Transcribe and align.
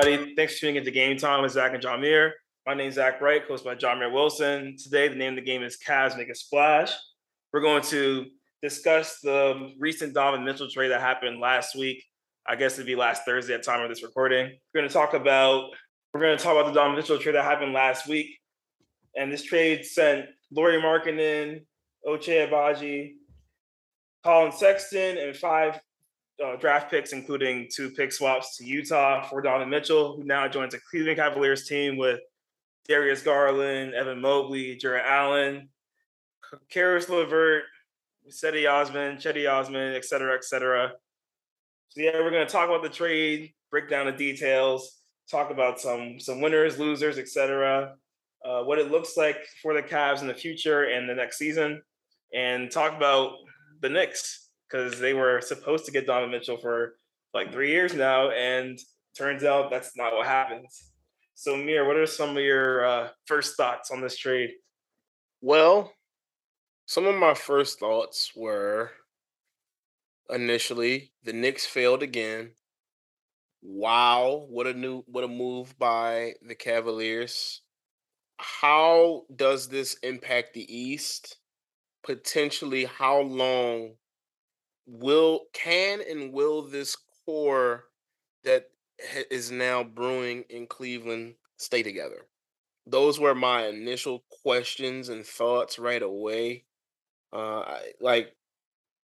everybody. 0.00 0.34
Thanks 0.34 0.54
for 0.54 0.60
tuning 0.60 0.76
into 0.76 0.90
Game 0.90 1.16
Time 1.18 1.42
with 1.42 1.52
Zach 1.52 1.72
and 1.74 1.82
John 1.82 2.00
Jameer. 2.00 2.30
My 2.64 2.72
name 2.72 2.88
is 2.88 2.94
Zach 2.94 3.20
Wright, 3.20 3.46
coached 3.46 3.64
by 3.64 3.74
John 3.74 3.98
Jameer 3.98 4.12
Wilson. 4.12 4.76
Today, 4.82 5.08
the 5.08 5.14
name 5.14 5.34
of 5.34 5.36
the 5.36 5.42
game 5.42 5.62
is 5.62 5.76
Cavs 5.86 6.16
Make 6.16 6.30
a 6.30 6.34
Splash. 6.34 6.92
We're 7.52 7.60
going 7.60 7.82
to 7.84 8.26
discuss 8.62 9.18
the 9.22 9.72
recent 9.78 10.14
Donovan 10.14 10.44
Mitchell 10.44 10.70
trade 10.70 10.88
that 10.88 11.02
happened 11.02 11.38
last 11.38 11.76
week. 11.76 12.02
I 12.46 12.56
guess 12.56 12.74
it'd 12.74 12.86
be 12.86 12.96
last 12.96 13.26
Thursday 13.26 13.52
at 13.52 13.62
time 13.62 13.82
of 13.82 13.90
this 13.90 14.02
recording. 14.02 14.46
We're 14.72 14.80
going 14.80 14.88
to 14.88 14.92
talk 14.92 15.12
about 15.12 15.70
we're 16.14 16.20
going 16.20 16.38
to 16.38 16.42
talk 16.42 16.56
about 16.58 16.72
the 16.72 16.80
Donovan 16.80 16.96
Mitchell 16.96 17.18
trade 17.18 17.34
that 17.34 17.44
happened 17.44 17.74
last 17.74 18.08
week. 18.08 18.38
And 19.16 19.30
this 19.30 19.42
trade 19.42 19.84
sent 19.84 20.26
Lauri 20.50 20.80
Markkanen, 20.80 21.66
Ochai 22.06 22.48
Agbaji, 22.48 23.16
Colin 24.24 24.52
Sexton, 24.52 25.18
and 25.18 25.36
five 25.36 25.78
uh, 26.44 26.56
draft 26.56 26.90
picks, 26.90 27.12
including 27.12 27.68
two 27.74 27.90
pick 27.90 28.12
swaps 28.12 28.56
to 28.56 28.64
Utah 28.64 29.22
for 29.28 29.42
Donovan 29.42 29.70
Mitchell, 29.70 30.16
who 30.16 30.24
now 30.24 30.48
joins 30.48 30.74
a 30.74 30.80
Cleveland 30.90 31.16
Cavaliers 31.16 31.66
team 31.66 31.96
with 31.96 32.20
Darius 32.88 33.22
Garland, 33.22 33.94
Evan 33.94 34.20
Mobley, 34.20 34.76
Jarrett 34.76 35.04
Allen, 35.06 35.68
Caris 36.70 37.08
LeVert, 37.08 37.64
Cedi 38.28 38.70
Osman, 38.70 39.16
Cedi 39.16 39.50
Osman, 39.50 39.94
et 39.94 40.04
cetera, 40.04 40.34
et 40.34 40.44
cetera. 40.44 40.92
So 41.90 42.00
yeah, 42.00 42.14
we're 42.14 42.30
going 42.30 42.46
to 42.46 42.52
talk 42.52 42.68
about 42.68 42.82
the 42.82 42.88
trade, 42.88 43.52
break 43.70 43.88
down 43.88 44.06
the 44.06 44.12
details, 44.12 44.98
talk 45.30 45.50
about 45.50 45.80
some 45.80 46.18
some 46.20 46.40
winners, 46.40 46.78
losers, 46.78 47.18
et 47.18 47.28
cetera, 47.28 47.94
uh, 48.44 48.62
what 48.62 48.78
it 48.78 48.90
looks 48.90 49.16
like 49.16 49.38
for 49.62 49.74
the 49.74 49.82
Cavs 49.82 50.20
in 50.20 50.26
the 50.26 50.34
future 50.34 50.84
and 50.84 51.08
the 51.08 51.14
next 51.14 51.38
season, 51.38 51.82
and 52.34 52.70
talk 52.70 52.96
about 52.96 53.32
the 53.80 53.88
Knicks 53.88 54.49
because 54.70 55.00
they 55.00 55.14
were 55.14 55.40
supposed 55.40 55.84
to 55.86 55.92
get 55.92 56.06
Donovan 56.06 56.30
Mitchell 56.30 56.58
for 56.58 56.94
like 57.34 57.52
three 57.52 57.70
years 57.70 57.94
now, 57.94 58.30
and 58.30 58.78
turns 59.16 59.44
out 59.44 59.70
that's 59.70 59.96
not 59.96 60.14
what 60.14 60.26
happens. 60.26 60.90
So, 61.34 61.56
Mir, 61.56 61.86
what 61.86 61.96
are 61.96 62.06
some 62.06 62.36
of 62.36 62.42
your 62.42 62.84
uh, 62.84 63.08
first 63.26 63.56
thoughts 63.56 63.90
on 63.90 64.00
this 64.00 64.16
trade? 64.16 64.50
Well, 65.40 65.92
some 66.86 67.06
of 67.06 67.14
my 67.14 67.34
first 67.34 67.78
thoughts 67.78 68.32
were 68.36 68.90
initially 70.28 71.12
the 71.24 71.32
Knicks 71.32 71.66
failed 71.66 72.02
again. 72.02 72.52
Wow, 73.62 74.46
what 74.48 74.66
a 74.66 74.74
new 74.74 75.02
what 75.06 75.24
a 75.24 75.28
move 75.28 75.78
by 75.78 76.34
the 76.46 76.54
Cavaliers. 76.54 77.62
How 78.38 79.22
does 79.34 79.68
this 79.68 79.94
impact 80.02 80.54
the 80.54 80.74
East? 80.74 81.36
Potentially 82.02 82.86
how 82.86 83.20
long 83.20 83.92
will 84.86 85.42
can 85.52 86.00
and 86.08 86.32
will 86.32 86.62
this 86.62 86.96
core 87.24 87.84
that 88.44 88.70
is 89.30 89.50
now 89.50 89.84
brewing 89.84 90.44
in 90.50 90.66
Cleveland 90.66 91.34
stay 91.56 91.82
together? 91.82 92.26
Those 92.86 93.20
were 93.20 93.34
my 93.34 93.66
initial 93.66 94.24
questions 94.42 95.08
and 95.08 95.24
thoughts 95.24 95.78
right 95.78 96.02
away. 96.02 96.64
Uh, 97.32 97.60
I, 97.60 97.92
like 98.00 98.34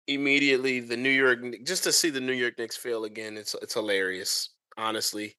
immediately, 0.07 0.79
the 0.79 0.97
New 0.97 1.09
York 1.09 1.39
just 1.63 1.83
to 1.83 1.91
see 1.91 2.09
the 2.09 2.21
New 2.21 2.33
York 2.33 2.57
Knicks 2.57 2.77
fail 2.77 3.03
again, 3.03 3.37
it's 3.37 3.55
it's 3.61 3.73
hilarious. 3.73 4.49
Honestly, 4.77 5.35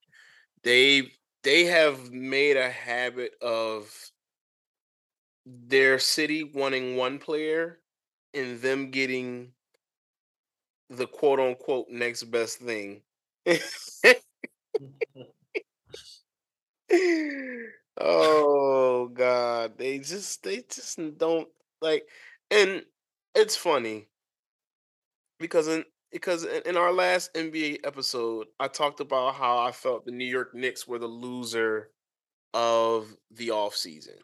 they 0.63 1.11
they 1.43 1.65
have 1.65 2.11
made 2.11 2.57
a 2.57 2.71
habit 2.71 3.33
of 3.43 3.93
their 5.47 5.99
city 5.99 6.45
wanting 6.45 6.97
one 6.97 7.19
player 7.19 7.81
and 8.35 8.61
them 8.61 8.91
getting 8.91 9.53
the 10.91 11.07
quote 11.07 11.41
unquote 11.41 11.89
next 11.91 12.25
best 12.25 12.59
thing. 12.59 13.03
oh 18.01 19.11
god, 19.13 19.79
they 19.79 19.99
just 19.99 20.43
they 20.43 20.63
just 20.71 20.99
don't 21.19 21.49
like 21.81 22.07
and 22.51 22.83
it's 23.35 23.57
funny 23.57 24.09
because 25.39 25.69
in 25.69 25.85
because 26.13 26.45
in 26.45 26.77
our 26.77 26.93
last 26.93 27.35
NBA 27.35 27.81
episode, 27.85 28.47
I 28.59 28.69
talked 28.69 29.01
about 29.01 29.35
how 29.35 29.59
I 29.59 29.73
felt 29.73 30.07
the 30.07 30.11
New 30.11 30.25
York 30.25 30.55
Knicks 30.55 30.89
were 30.89 30.99
the 30.99 31.07
loser 31.07 31.91
of 32.55 33.17
the 33.31 33.49
offseason. 33.49 34.19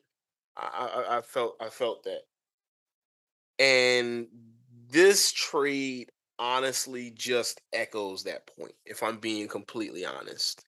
I, 0.57 1.05
I, 1.09 1.19
I 1.19 1.23
felt 1.23 1.57
I 1.61 1.69
felt 1.71 2.05
that. 2.05 2.23
And 3.59 4.27
this 4.91 5.33
trade 5.33 6.11
honestly 6.39 7.13
just 7.17 7.61
echoes 7.73 8.25
that 8.25 8.47
point, 8.57 8.75
if 8.85 9.03
I'm 9.03 9.19
being 9.19 9.49
completely 9.49 10.05
honest. 10.05 10.65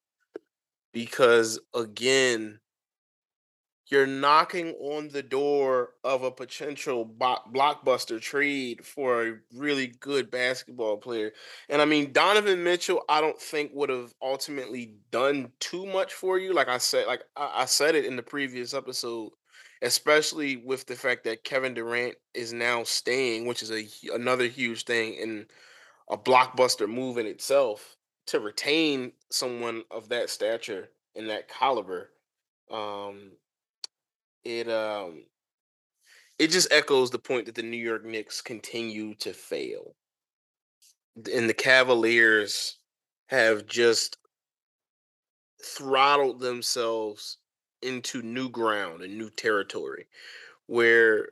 Because 0.93 1.59
again, 1.75 2.61
you're 3.89 4.07
knocking 4.07 4.73
on 4.81 5.09
the 5.09 5.23
door 5.23 5.91
of 6.03 6.25
a 6.25 6.31
potential 6.31 7.07
blockbuster 7.07 8.21
trade 8.21 8.85
for 8.85 9.27
a 9.27 9.35
really 9.55 9.89
good 10.01 10.31
basketball 10.31 10.97
player. 10.97 11.33
And 11.69 11.81
I 11.81 11.85
mean, 11.85 12.13
Donovan 12.13 12.65
Mitchell, 12.65 13.05
I 13.09 13.21
don't 13.21 13.41
think 13.41 13.71
would 13.75 13.91
have 13.91 14.13
ultimately 14.21 14.95
done 15.13 15.53
too 15.61 15.87
much 15.87 16.15
for 16.15 16.39
you. 16.39 16.53
Like 16.53 16.69
I 16.69 16.79
said, 16.79 17.07
like 17.07 17.23
I, 17.37 17.65
said 17.65 17.95
it 17.95 18.05
in 18.05 18.17
the 18.17 18.23
previous 18.23 18.75
episode, 18.75 19.31
especially 19.83 20.57
with 20.57 20.87
the 20.87 20.97
fact 20.97 21.25
that 21.25 21.45
Kevin 21.45 21.75
Durant 21.75 22.17
is 22.35 22.53
now 22.53 22.85
staying, 22.85 23.47
which 23.47 23.63
is 23.63 23.71
a 23.71 23.87
another 24.13 24.47
huge 24.47 24.85
thing 24.85 25.19
and 25.21 25.47
a 26.11 26.17
blockbuster 26.17 26.89
move 26.89 27.19
in 27.19 27.27
itself 27.27 27.97
to 28.27 28.41
retain 28.41 29.13
someone 29.31 29.83
of 29.91 30.09
that 30.09 30.31
stature 30.31 30.89
and 31.15 31.29
that 31.31 31.49
caliber. 31.49 32.11
Um, 32.71 33.33
it 34.45 34.69
um 34.69 35.25
it 36.39 36.51
just 36.51 36.73
echoes 36.73 37.11
the 37.11 37.19
point 37.19 37.47
that 37.47 37.55
the 37.55 37.63
New 37.63 37.77
York 37.77 38.05
Knicks 38.05 38.41
continue 38.43 39.15
to 39.17 39.33
fail. 39.33 39.95
And 41.33 41.49
the 41.49 41.55
Cavaliers 41.55 42.77
have 43.29 43.67
just 43.67 44.19
throttled 45.63 46.41
themselves 46.41 47.39
into 47.87 48.23
new 48.23 48.49
ground 48.49 49.03
and 49.03 49.17
new 49.17 49.31
territory 49.31 50.07
where 50.67 51.29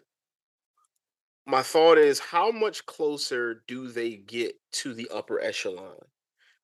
my 1.47 1.63
thought 1.63 1.99
is 1.99 2.19
how 2.19 2.51
much 2.51 2.87
closer 2.87 3.63
do 3.67 3.89
they 3.89 4.17
get 4.17 4.55
to 4.73 4.95
the 4.95 5.09
upper 5.13 5.41
echelon 5.41 5.99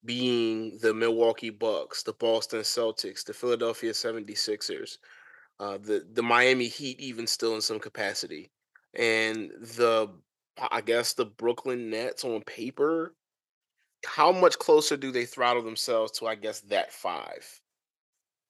being 0.05 0.79
the 0.81 0.95
Milwaukee 0.95 1.51
Bucks, 1.51 2.03
the 2.03 2.15
Boston 2.15 2.61
Celtics, 2.61 3.25
the 3.25 3.35
Philadelphia 3.35 3.93
76ers, 3.93 4.99
uh, 5.59 5.77
the 5.79 6.07
the 6.15 6.23
Miami 6.23 6.69
Heat 6.69 6.99
even 7.01 7.27
still 7.27 7.55
in 7.55 7.61
some 7.61 7.79
capacity, 7.79 8.51
and 8.95 9.51
the 9.61 10.09
I 10.71 10.81
guess 10.81 11.13
the 11.13 11.27
Brooklyn 11.27 11.91
Nets 11.91 12.25
on 12.25 12.43
paper. 12.43 13.15
How 14.07 14.33
much 14.33 14.59
closer 14.59 14.97
do 14.97 15.13
they 15.13 15.27
throttle 15.27 15.63
themselves 15.63 16.13
to 16.13 16.27
I 16.27 16.35
guess 16.35 16.61
that 16.63 16.91
five? 16.91 17.61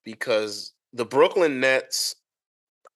Because 0.04 0.72
the 0.92 1.04
Brooklyn 1.04 1.60
Nets, 1.60 2.16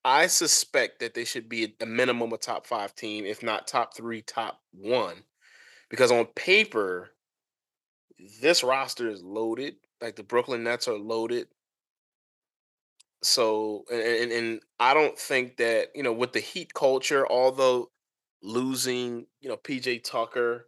I 0.03 0.27
suspect 0.27 0.99
that 0.99 1.13
they 1.13 1.25
should 1.25 1.49
be 1.49 1.75
a 1.81 1.85
minimum 1.85 2.31
a 2.33 2.37
top 2.37 2.67
five 2.67 2.95
team, 2.95 3.25
if 3.25 3.41
not 3.41 3.67
top 3.67 3.95
three, 3.95 4.21
top 4.21 4.61
one. 4.71 5.23
Because 5.89 6.11
on 6.11 6.25
paper, 6.35 7.11
this 8.41 8.63
roster 8.63 9.09
is 9.09 9.23
loaded. 9.23 9.75
Like 10.01 10.15
the 10.15 10.23
Brooklyn 10.23 10.63
Nets 10.63 10.87
are 10.87 10.97
loaded. 10.97 11.47
So 13.23 13.85
and, 13.91 14.31
and 14.31 14.59
I 14.79 14.93
don't 14.93 15.17
think 15.17 15.57
that 15.57 15.87
you 15.95 16.03
know 16.03 16.13
with 16.13 16.33
the 16.33 16.39
Heat 16.39 16.73
culture, 16.73 17.25
although 17.27 17.89
losing 18.43 19.25
you 19.41 19.49
know 19.49 19.57
PJ 19.57 20.03
Tucker, 20.03 20.67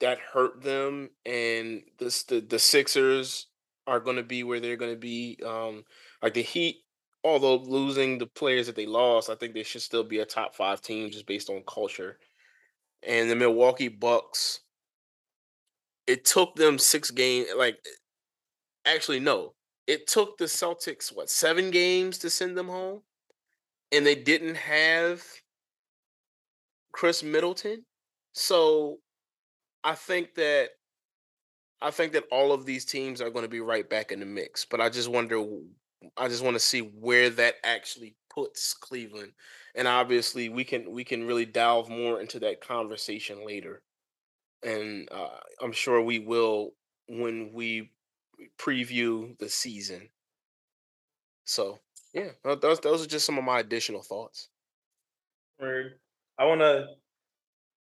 that 0.00 0.18
hurt 0.18 0.62
them, 0.62 1.10
and 1.26 1.82
this 1.98 2.22
the 2.22 2.40
the 2.40 2.58
Sixers 2.58 3.48
are 3.86 4.00
going 4.00 4.16
to 4.16 4.22
be 4.22 4.42
where 4.42 4.60
they're 4.60 4.76
going 4.76 4.94
to 4.94 4.98
be. 4.98 5.38
Um, 5.44 5.84
like 6.26 6.34
the 6.34 6.42
Heat, 6.42 6.82
although 7.22 7.54
losing 7.54 8.18
the 8.18 8.26
players 8.26 8.66
that 8.66 8.74
they 8.74 8.84
lost, 8.84 9.30
I 9.30 9.36
think 9.36 9.54
they 9.54 9.62
should 9.62 9.82
still 9.82 10.02
be 10.02 10.18
a 10.18 10.24
top 10.24 10.56
five 10.56 10.82
team 10.82 11.08
just 11.08 11.24
based 11.24 11.48
on 11.48 11.62
culture. 11.68 12.18
And 13.06 13.30
the 13.30 13.36
Milwaukee 13.36 13.86
Bucks, 13.86 14.58
it 16.08 16.24
took 16.24 16.56
them 16.56 16.80
six 16.80 17.12
games. 17.12 17.46
Like, 17.56 17.78
actually, 18.84 19.20
no, 19.20 19.54
it 19.86 20.08
took 20.08 20.36
the 20.36 20.46
Celtics 20.46 21.14
what 21.14 21.30
seven 21.30 21.70
games 21.70 22.18
to 22.18 22.28
send 22.28 22.58
them 22.58 22.66
home, 22.66 23.02
and 23.92 24.04
they 24.04 24.16
didn't 24.16 24.56
have 24.56 25.22
Khris 26.90 27.22
Middleton. 27.22 27.84
So 28.32 28.98
I 29.84 29.94
think 29.94 30.34
that 30.34 30.70
I 31.80 31.92
think 31.92 32.14
that 32.14 32.24
all 32.32 32.50
of 32.50 32.66
these 32.66 32.84
teams 32.84 33.20
are 33.20 33.30
going 33.30 33.44
to 33.44 33.48
be 33.48 33.60
right 33.60 33.88
back 33.88 34.10
in 34.10 34.18
the 34.18 34.26
mix. 34.26 34.64
But 34.64 34.80
I 34.80 34.88
just 34.88 35.08
wonder 35.08 35.40
I 36.16 36.28
just 36.28 36.44
want 36.44 36.54
to 36.54 36.60
see 36.60 36.80
where 36.80 37.30
that 37.30 37.56
actually 37.64 38.16
puts 38.32 38.74
Cleveland. 38.74 39.32
And 39.74 39.88
obviously 39.88 40.48
we 40.48 40.64
can 40.64 40.90
we 40.90 41.04
can 41.04 41.26
really 41.26 41.46
delve 41.46 41.88
more 41.88 42.20
into 42.20 42.38
that 42.40 42.60
conversation 42.60 43.46
later. 43.46 43.82
And 44.62 45.08
uh, 45.10 45.38
I'm 45.62 45.72
sure 45.72 46.02
we 46.02 46.18
will 46.18 46.72
when 47.08 47.52
we 47.52 47.92
preview 48.58 49.38
the 49.38 49.48
season. 49.48 50.08
So 51.44 51.78
yeah, 52.12 52.30
those 52.44 52.80
those 52.80 53.04
are 53.04 53.08
just 53.08 53.26
some 53.26 53.38
of 53.38 53.44
my 53.44 53.60
additional 53.60 54.02
thoughts. 54.02 54.48
I 56.38 56.44
want 56.44 56.60
to 56.60 56.86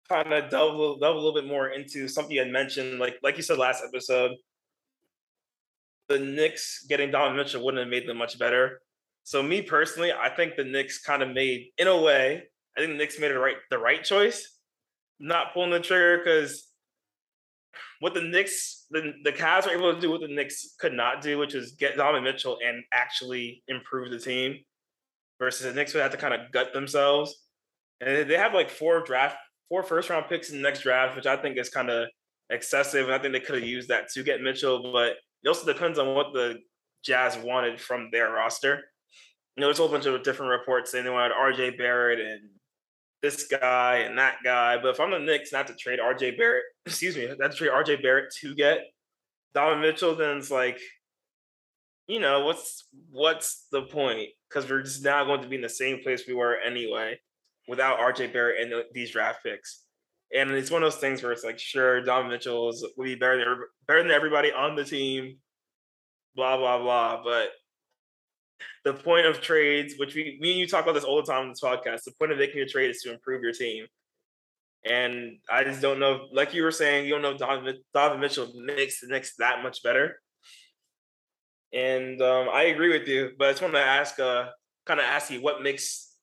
kind 0.09 0.33
of 0.33 0.49
delve, 0.49 0.99
delve 0.99 1.15
a 1.15 1.19
little 1.19 1.33
bit 1.33 1.45
more 1.45 1.69
into 1.69 2.07
something 2.07 2.33
you 2.35 2.41
had 2.41 2.51
mentioned, 2.51 2.99
like 2.99 3.15
like 3.23 3.37
you 3.37 3.43
said 3.43 3.57
last 3.57 3.83
episode. 3.85 4.31
The 6.11 6.19
Knicks 6.19 6.85
getting 6.87 7.11
Donovan 7.11 7.37
Mitchell 7.37 7.63
wouldn't 7.63 7.79
have 7.81 7.89
made 7.89 8.07
them 8.07 8.17
much 8.17 8.37
better. 8.37 8.81
So 9.23 9.41
me 9.43 9.61
personally, 9.61 10.11
I 10.11 10.29
think 10.29 10.55
the 10.55 10.63
Knicks 10.63 10.99
kind 10.99 11.21
of 11.21 11.29
made, 11.29 11.67
in 11.77 11.87
a 11.87 11.99
way, 11.99 12.43
I 12.75 12.79
think 12.79 12.93
the 12.93 12.97
Knicks 12.97 13.19
made 13.19 13.31
the 13.31 13.39
right 13.39 13.57
the 13.69 13.77
right 13.77 14.03
choice, 14.03 14.57
not 15.19 15.53
pulling 15.53 15.71
the 15.71 15.79
trigger 15.79 16.17
because 16.17 16.67
what 17.99 18.13
the 18.13 18.21
Knicks, 18.21 18.87
the, 18.89 19.13
the 19.23 19.31
Cavs 19.31 19.65
were 19.65 19.73
able 19.73 19.93
to 19.93 20.01
do 20.01 20.09
what 20.09 20.21
the 20.21 20.27
Knicks 20.27 20.75
could 20.79 20.93
not 20.93 21.21
do, 21.21 21.37
which 21.37 21.53
is 21.53 21.73
get 21.73 21.97
Donovan 21.97 22.23
Mitchell 22.23 22.57
and 22.65 22.83
actually 22.91 23.63
improve 23.67 24.09
the 24.09 24.19
team, 24.19 24.57
versus 25.39 25.65
the 25.65 25.73
Knicks 25.73 25.93
would 25.93 26.01
have 26.01 26.11
to 26.11 26.17
kind 26.17 26.33
of 26.33 26.51
gut 26.51 26.73
themselves. 26.73 27.35
And 27.99 28.29
they 28.29 28.37
have 28.37 28.53
like 28.53 28.69
four 28.69 29.03
draft, 29.03 29.37
four 29.69 29.83
first 29.83 30.09
round 30.09 30.25
picks 30.29 30.49
in 30.49 30.57
the 30.57 30.63
next 30.63 30.81
draft, 30.81 31.15
which 31.15 31.27
I 31.27 31.37
think 31.37 31.57
is 31.57 31.69
kind 31.69 31.89
of 31.89 32.07
excessive. 32.49 33.05
And 33.05 33.13
I 33.13 33.19
think 33.19 33.33
they 33.33 33.39
could 33.39 33.55
have 33.55 33.67
used 33.67 33.89
that 33.89 34.09
to 34.13 34.23
get 34.23 34.41
Mitchell, 34.41 34.91
but 34.91 35.13
it 35.43 35.47
also 35.47 35.65
depends 35.65 35.99
on 35.99 36.15
what 36.15 36.33
the 36.33 36.59
Jazz 37.03 37.37
wanted 37.37 37.79
from 37.79 38.09
their 38.11 38.31
roster. 38.31 38.83
You 39.55 39.61
know, 39.61 39.67
there's 39.67 39.79
a 39.79 39.81
whole 39.81 39.91
bunch 39.91 40.05
of 40.05 40.23
different 40.23 40.51
reports 40.51 40.91
saying 40.91 41.03
they 41.03 41.09
wanted 41.09 41.35
RJ 41.35 41.77
Barrett 41.77 42.19
and 42.19 42.49
this 43.21 43.47
guy 43.47 43.97
and 43.97 44.17
that 44.17 44.37
guy. 44.43 44.77
But 44.77 44.89
if 44.89 44.99
I'm 44.99 45.11
the 45.11 45.19
Knicks, 45.19 45.51
not 45.51 45.67
to 45.67 45.75
trade 45.75 45.99
RJ 45.99 46.37
Barrett, 46.37 46.63
excuse 46.85 47.15
me, 47.15 47.27
not 47.37 47.51
to 47.51 47.57
trade 47.57 47.71
RJ 47.71 48.01
Barrett 48.01 48.33
to 48.41 48.55
get 48.55 48.81
Donovan 49.53 49.81
Mitchell, 49.81 50.15
then 50.15 50.37
it's 50.37 50.51
like, 50.51 50.79
you 52.07 52.19
know, 52.19 52.45
what's 52.45 52.87
what's 53.09 53.67
the 53.71 53.83
point? 53.83 54.29
Because 54.49 54.69
we're 54.69 54.83
just 54.83 55.03
now 55.03 55.23
going 55.23 55.41
to 55.41 55.47
be 55.47 55.55
in 55.55 55.61
the 55.61 55.69
same 55.69 55.99
place 55.99 56.23
we 56.27 56.33
were 56.33 56.57
anyway, 56.57 57.19
without 57.67 57.99
RJ 57.99 58.33
Barrett 58.33 58.61
and 58.61 58.83
these 58.93 59.11
draft 59.11 59.43
picks. 59.43 59.83
And 60.35 60.51
it's 60.51 60.71
one 60.71 60.83
of 60.83 60.91
those 60.91 61.01
things 61.01 61.21
where 61.21 61.31
it's 61.31 61.43
like, 61.43 61.59
sure, 61.59 62.01
Donovan 62.01 62.31
Mitchell 62.31 62.69
is, 62.69 62.85
will 62.95 63.05
be 63.05 63.15
better 63.15 63.37
than 63.37 63.57
better 63.87 64.01
than 64.01 64.11
everybody 64.11 64.51
on 64.51 64.75
the 64.75 64.85
team, 64.85 65.37
blah 66.35 66.57
blah 66.57 66.79
blah. 66.79 67.21
But 67.23 67.49
the 68.85 68.93
point 68.93 69.25
of 69.25 69.41
trades, 69.41 69.95
which 69.97 70.15
we 70.15 70.37
me 70.39 70.51
and 70.51 70.59
you 70.59 70.67
talk 70.67 70.83
about 70.83 70.93
this 70.93 71.03
all 71.03 71.17
the 71.17 71.29
time 71.29 71.43
on 71.43 71.49
this 71.49 71.61
podcast, 71.61 72.03
the 72.03 72.13
point 72.17 72.31
of 72.31 72.37
making 72.37 72.61
a 72.61 72.65
trade 72.65 72.89
is 72.89 73.01
to 73.01 73.11
improve 73.11 73.43
your 73.43 73.53
team. 73.53 73.85
And 74.83 75.37
I 75.49 75.63
just 75.63 75.81
don't 75.81 75.99
know, 75.99 76.27
like 76.33 76.53
you 76.53 76.63
were 76.63 76.71
saying, 76.71 77.05
you 77.05 77.11
don't 77.11 77.21
know 77.21 77.37
Donovan, 77.37 77.77
Donovan 77.93 78.19
Mitchell 78.19 78.51
makes 78.55 78.99
the 78.99 79.07
Knicks 79.07 79.35
that 79.37 79.61
much 79.61 79.83
better. 79.83 80.19
And 81.73 82.21
um, 82.21 82.49
I 82.51 82.63
agree 82.63 82.97
with 82.97 83.07
you, 83.07 83.31
but 83.37 83.47
I 83.47 83.51
just 83.51 83.61
want 83.61 83.75
to 83.75 83.79
ask, 83.79 84.19
uh, 84.19 84.47
kind 84.85 84.99
of 84.99 85.05
ask 85.05 85.29
you, 85.29 85.41
what 85.41 85.61
makes 85.61 86.15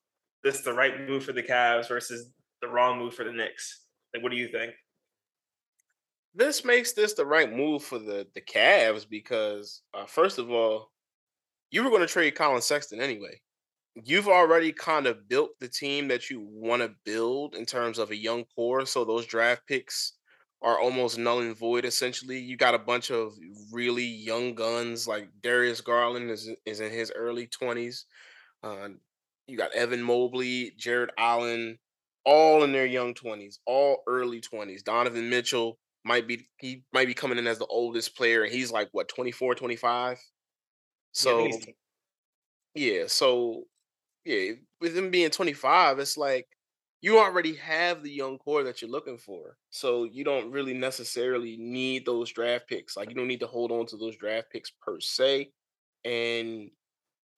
this 0.43 0.61
the 0.61 0.73
right 0.73 1.07
move 1.07 1.23
for 1.23 1.31
the 1.31 1.41
Cavs 1.41 1.87
versus 1.87 2.29
the 2.61 2.67
wrong 2.67 2.99
move 2.99 3.13
for 3.13 3.23
the 3.23 3.31
Knicks? 3.31 3.85
Like, 4.13 4.23
what 4.23 4.31
do 4.31 4.37
you 4.37 4.49
think? 4.49 4.73
This 6.33 6.63
makes 6.63 6.93
this 6.93 7.13
the 7.13 7.25
right 7.25 7.51
move 7.51 7.83
for 7.83 7.99
the 7.99 8.27
the 8.33 8.41
Cavs 8.41 9.07
because, 9.09 9.81
uh, 9.93 10.05
first 10.05 10.37
of 10.37 10.51
all, 10.51 10.91
you 11.71 11.83
were 11.83 11.89
going 11.89 12.01
to 12.01 12.07
trade 12.07 12.35
Colin 12.35 12.61
Sexton 12.61 13.01
anyway. 13.01 13.41
You've 13.95 14.27
already 14.27 14.71
kind 14.71 15.07
of 15.07 15.27
built 15.27 15.51
the 15.59 15.67
team 15.67 16.07
that 16.09 16.29
you 16.29 16.41
want 16.41 16.81
to 16.81 16.95
build 17.03 17.55
in 17.55 17.65
terms 17.65 17.99
of 17.99 18.11
a 18.11 18.15
young 18.15 18.45
core. 18.55 18.85
So 18.85 19.03
those 19.03 19.25
draft 19.25 19.63
picks 19.67 20.13
are 20.61 20.79
almost 20.79 21.17
null 21.17 21.39
and 21.39 21.57
void 21.57 21.85
essentially. 21.85 22.39
You 22.39 22.57
got 22.57 22.75
a 22.75 22.79
bunch 22.79 23.11
of 23.11 23.33
really 23.71 24.05
young 24.05 24.55
guns 24.55 25.07
like 25.07 25.29
Darius 25.41 25.81
Garland 25.81 26.29
is 26.29 26.49
is 26.65 26.79
in 26.79 26.91
his 26.91 27.11
early 27.15 27.47
20s. 27.47 28.05
Uh, 28.63 28.89
you 29.47 29.57
got 29.57 29.73
Evan 29.73 30.03
Mobley, 30.03 30.73
Jarrett 30.77 31.11
Allen, 31.17 31.79
all 32.25 32.63
in 32.63 32.71
their 32.71 32.85
young 32.85 33.13
20s, 33.13 33.59
all 33.65 34.03
early 34.07 34.41
20s. 34.41 34.83
Donovan 34.83 35.29
Mitchell 35.29 35.77
might 36.05 36.27
be 36.27 36.47
he 36.57 36.83
might 36.93 37.07
be 37.07 37.13
coming 37.13 37.37
in 37.37 37.47
as 37.47 37.59
the 37.59 37.65
oldest 37.65 38.15
player 38.15 38.43
and 38.43 38.51
he's 38.51 38.71
like 38.71 38.89
what 38.91 39.07
24, 39.09 39.55
25. 39.55 40.17
So 41.11 41.45
yeah, 41.45 41.57
yeah, 42.75 43.03
so 43.07 43.63
yeah, 44.25 44.53
with 44.79 44.95
him 44.95 45.11
being 45.11 45.29
25, 45.29 45.99
it's 45.99 46.17
like 46.17 46.47
you 47.01 47.19
already 47.19 47.55
have 47.55 48.03
the 48.03 48.11
young 48.11 48.37
core 48.37 48.63
that 48.63 48.81
you're 48.81 48.91
looking 48.91 49.17
for. 49.17 49.57
So 49.69 50.03
you 50.03 50.23
don't 50.23 50.51
really 50.51 50.73
necessarily 50.73 51.57
need 51.57 52.05
those 52.05 52.31
draft 52.31 52.67
picks. 52.67 52.97
Like 52.97 53.09
you 53.09 53.15
don't 53.15 53.27
need 53.27 53.39
to 53.39 53.47
hold 53.47 53.71
on 53.71 53.85
to 53.87 53.97
those 53.97 54.17
draft 54.17 54.51
picks 54.51 54.71
per 54.81 54.99
se. 54.99 55.51
And 56.03 56.69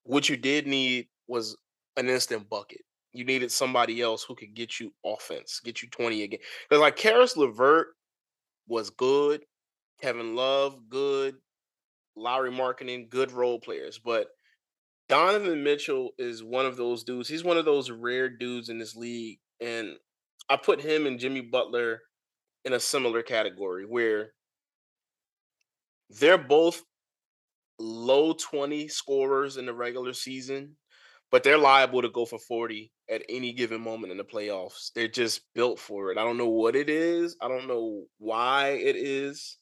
what 0.04 0.30
you 0.30 0.38
did 0.38 0.68
need 0.68 1.08
was 1.28 1.56
an 1.96 2.10
instant 2.10 2.50
bucket. 2.50 2.82
You 3.14 3.26
needed 3.26 3.52
somebody 3.52 4.02
else 4.02 4.24
who 4.24 4.36
could 4.36 4.54
get 4.54 4.80
you 4.80 4.94
offense, 5.06 5.60
get 5.64 5.82
you 5.82 5.90
20 5.90 6.24
again. 6.24 6.40
Because 6.70 6.82
like 6.82 6.96
Caris 6.96 7.36
LeVert 7.36 7.88
was 8.68 8.90
good. 8.90 9.42
Kevin 10.02 10.36
Love, 10.36 10.90
good. 10.90 11.36
Lauri 12.16 12.52
Markkanen, 12.52 13.10
good 13.10 13.32
role 13.32 13.60
players, 13.60 14.00
but 14.00 14.28
Donovan 15.08 15.64
Mitchell 15.64 16.12
is 16.18 16.44
one 16.44 16.66
of 16.66 16.78
those 16.78 17.04
dudes. 17.04 17.28
He's 17.28 17.44
one 17.44 17.58
of 17.58 17.66
those 17.66 17.92
rare 17.92 18.30
dudes 18.30 18.70
in 18.70 18.78
this 18.78 18.96
league, 18.96 19.40
and 19.60 19.96
I 20.50 20.58
put 20.58 20.82
him 20.82 21.06
and 21.06 21.20
Jimmy 21.20 21.42
Butler 21.42 22.02
in 22.66 22.74
a 22.74 22.80
similar 22.80 23.22
category 23.22 23.86
where 23.86 24.34
they're 26.10 26.38
both 26.38 26.84
low 27.80 28.34
20 28.34 28.88
scorers 28.88 29.58
in 29.58 29.66
the 29.66 29.74
regular 29.74 30.14
season, 30.14 30.76
but 31.32 31.44
they're 31.44 31.58
liable 31.58 32.02
to 32.02 32.10
go 32.10 32.26
for 32.26 32.40
40 32.40 32.92
at 33.10 33.24
any 33.30 33.54
given 33.54 33.82
moment 33.82 34.12
in 34.12 34.18
the 34.18 34.24
playoffs. 34.24 34.92
They're 34.94 35.08
just 35.08 35.42
built 35.56 35.80
for 35.80 36.12
it. 36.12 36.18
I 36.18 36.24
don't 36.24 36.38
know 36.38 36.50
what 36.50 36.76
it 36.76 36.90
is. 36.90 37.38
I 37.42 37.48
don't 37.48 37.68
know 37.68 38.04
why 38.20 38.70
it 38.72 38.96
is 38.96 39.58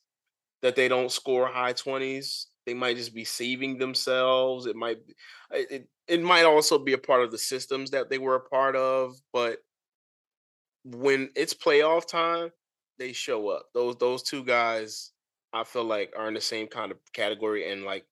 that 0.61 0.75
they 0.75 0.87
don't 0.87 1.11
score 1.11 1.47
high 1.47 1.73
20s. 1.73 2.45
They 2.65 2.73
might 2.73 2.97
just 2.97 3.13
be 3.13 3.23
saving 3.23 3.77
themselves. 3.77 4.65
It 4.65 4.75
might 4.75 4.97
it, 5.51 5.87
it 6.07 6.21
might 6.21 6.43
also 6.43 6.77
be 6.77 6.93
a 6.93 6.97
part 6.97 7.23
of 7.23 7.31
the 7.31 7.37
systems 7.37 7.91
that 7.91 8.09
they 8.09 8.17
were 8.17 8.35
a 8.35 8.49
part 8.49 8.75
of, 8.75 9.15
but 9.33 9.59
when 10.83 11.29
it's 11.35 11.53
playoff 11.53 12.07
time, 12.07 12.51
they 12.97 13.13
show 13.13 13.49
up. 13.49 13.67
Those 13.73 13.95
those 13.97 14.23
two 14.23 14.43
guys 14.43 15.11
I 15.53 15.63
feel 15.63 15.83
like 15.85 16.13
are 16.17 16.27
in 16.27 16.33
the 16.33 16.41
same 16.41 16.67
kind 16.67 16.91
of 16.91 16.97
category 17.13 17.71
and 17.71 17.83
like 17.83 18.05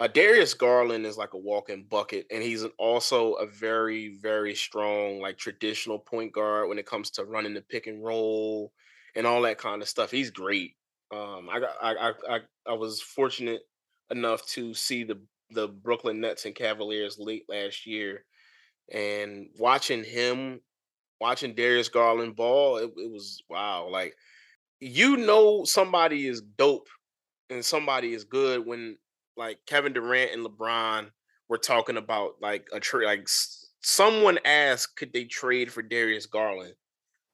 uh, 0.00 0.06
Darius 0.08 0.54
Garland 0.54 1.04
is 1.04 1.18
like 1.18 1.34
a 1.34 1.38
walking 1.38 1.84
bucket, 1.84 2.26
and 2.30 2.42
he's 2.42 2.64
also 2.78 3.34
a 3.34 3.46
very, 3.46 4.16
very 4.20 4.54
strong, 4.54 5.20
like 5.20 5.36
traditional 5.36 5.98
point 5.98 6.32
guard 6.32 6.70
when 6.70 6.78
it 6.78 6.86
comes 6.86 7.10
to 7.10 7.24
running 7.24 7.52
the 7.52 7.60
pick 7.60 7.86
and 7.86 8.02
roll 8.02 8.72
and 9.14 9.26
all 9.26 9.42
that 9.42 9.58
kind 9.58 9.82
of 9.82 9.88
stuff. 9.88 10.10
He's 10.10 10.30
great. 10.30 10.76
Um, 11.12 11.48
I 11.50 11.60
got 11.60 11.70
I, 11.82 12.12
I 12.28 12.38
I 12.66 12.72
was 12.72 13.02
fortunate 13.02 13.60
enough 14.10 14.46
to 14.48 14.72
see 14.72 15.04
the 15.04 15.20
the 15.50 15.68
Brooklyn 15.68 16.20
Nets 16.20 16.46
and 16.46 16.54
Cavaliers 16.54 17.18
late 17.18 17.44
last 17.48 17.84
year, 17.86 18.24
and 18.90 19.48
watching 19.58 20.02
him, 20.02 20.60
watching 21.20 21.54
Darius 21.54 21.90
Garland 21.90 22.36
ball, 22.36 22.78
it, 22.78 22.90
it 22.96 23.10
was 23.12 23.42
wow. 23.50 23.88
Like 23.90 24.14
you 24.80 25.18
know, 25.18 25.64
somebody 25.64 26.26
is 26.26 26.40
dope 26.40 26.88
and 27.50 27.62
somebody 27.62 28.14
is 28.14 28.24
good 28.24 28.64
when 28.64 28.96
like 29.40 29.58
Kevin 29.66 29.94
Durant 29.94 30.32
and 30.32 30.44
LeBron 30.44 31.10
were 31.48 31.58
talking 31.58 31.96
about 31.96 32.34
like 32.42 32.68
a 32.72 32.78
trade. 32.78 33.06
Like 33.06 33.26
someone 33.80 34.38
asked, 34.44 34.96
could 34.96 35.12
they 35.12 35.24
trade 35.24 35.72
for 35.72 35.82
Darius 35.82 36.26
Garland? 36.26 36.74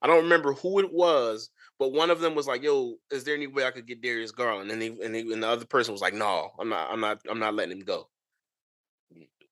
I 0.01 0.07
don't 0.07 0.23
remember 0.23 0.53
who 0.53 0.79
it 0.79 0.93
was, 0.93 1.51
but 1.81 1.93
one 1.93 2.11
of 2.11 2.21
them 2.21 2.37
was 2.37 2.47
like, 2.47 2.63
"Yo, 2.63 2.95
is 3.11 3.25
there 3.25 3.35
any 3.35 3.49
way 3.49 3.65
I 3.65 3.73
could 3.73 3.89
get 3.89 4.03
Darius 4.03 4.31
Garland?" 4.31 4.71
And 4.71 4.81
and, 4.83 5.17
and 5.17 5.43
the 5.43 5.49
other 5.49 5.65
person 5.67 5.93
was 5.93 6.01
like, 6.01 6.15
"No, 6.15 6.51
I'm 6.61 6.69
not. 6.69 6.91
I'm 6.93 7.01
not. 7.01 7.21
I'm 7.29 7.41
not 7.41 7.55
letting 7.55 7.79
him 7.79 7.85
go." 7.85 8.09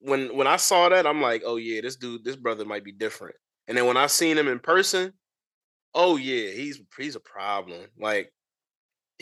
When 0.00 0.36
when 0.36 0.46
I 0.46 0.56
saw 0.56 0.88
that, 0.90 1.06
I'm 1.06 1.20
like, 1.20 1.42
"Oh 1.44 1.56
yeah, 1.56 1.80
this 1.80 1.96
dude, 1.96 2.24
this 2.24 2.36
brother 2.36 2.64
might 2.64 2.84
be 2.84 2.92
different." 2.92 3.36
And 3.66 3.76
then 3.76 3.86
when 3.86 3.96
I 3.96 4.06
seen 4.06 4.38
him 4.38 4.48
in 4.48 4.60
person, 4.60 5.14
oh 5.94 6.16
yeah, 6.16 6.50
he's 6.50 6.80
he's 6.96 7.16
a 7.16 7.20
problem. 7.20 7.86
Like 7.98 8.32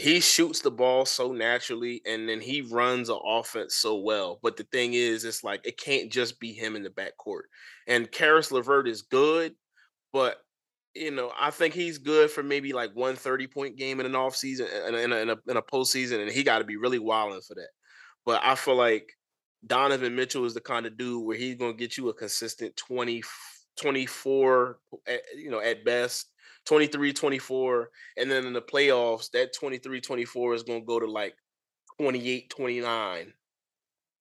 he 0.02 0.18
shoots 0.18 0.60
the 0.60 0.70
ball 0.70 1.06
so 1.06 1.32
naturally, 1.32 2.02
and 2.04 2.28
then 2.28 2.40
he 2.40 2.60
runs 2.60 3.08
an 3.08 3.20
offense 3.24 3.76
so 3.76 3.96
well. 3.96 4.40
But 4.42 4.56
the 4.56 4.64
thing 4.64 4.94
is, 4.94 5.24
it's 5.24 5.44
like 5.44 5.64
it 5.64 5.78
can't 5.78 6.10
just 6.10 6.40
be 6.40 6.52
him 6.52 6.74
in 6.74 6.82
the 6.82 6.90
backcourt. 6.90 7.42
And 7.86 8.10
Caris 8.10 8.50
LeVert 8.50 8.88
is 8.88 9.02
good, 9.02 9.54
but 10.12 10.38
you 10.94 11.12
know, 11.12 11.30
I 11.38 11.50
think 11.50 11.72
he's 11.72 11.98
good 11.98 12.30
for 12.32 12.42
maybe 12.42 12.72
like 12.72 12.90
one 12.94 13.14
30 13.14 13.46
point 13.46 13.76
game 13.76 14.00
in 14.00 14.06
an 14.06 14.16
off 14.16 14.34
season 14.34 14.66
and 14.72 14.96
in, 14.96 15.12
in, 15.12 15.30
a, 15.30 15.36
in 15.48 15.56
a 15.56 15.62
postseason, 15.62 16.20
and 16.20 16.30
he 16.32 16.42
got 16.42 16.58
to 16.58 16.64
be 16.64 16.76
really 16.76 16.98
wilding 16.98 17.40
for 17.46 17.54
that. 17.54 17.68
But 18.26 18.40
I 18.42 18.56
feel 18.56 18.76
like 18.76 19.12
Donovan 19.64 20.16
Mitchell 20.16 20.44
is 20.44 20.54
the 20.54 20.60
kind 20.60 20.84
of 20.84 20.98
dude 20.98 21.24
where 21.24 21.36
he's 21.36 21.54
going 21.54 21.72
to 21.72 21.78
get 21.78 21.96
you 21.96 22.08
a 22.08 22.14
consistent 22.14 22.76
20, 22.76 23.22
24, 23.80 24.78
you 25.36 25.50
know, 25.50 25.60
at 25.60 25.84
best, 25.84 26.26
23, 26.66 27.12
24. 27.12 27.90
And 28.16 28.30
then 28.30 28.46
in 28.46 28.52
the 28.52 28.62
playoffs, 28.62 29.30
that 29.32 29.54
23, 29.54 30.00
24 30.00 30.54
is 30.54 30.62
going 30.62 30.80
to 30.80 30.86
go 30.86 31.00
to 31.00 31.10
like 31.10 31.34
28, 32.00 32.50
29 32.50 33.32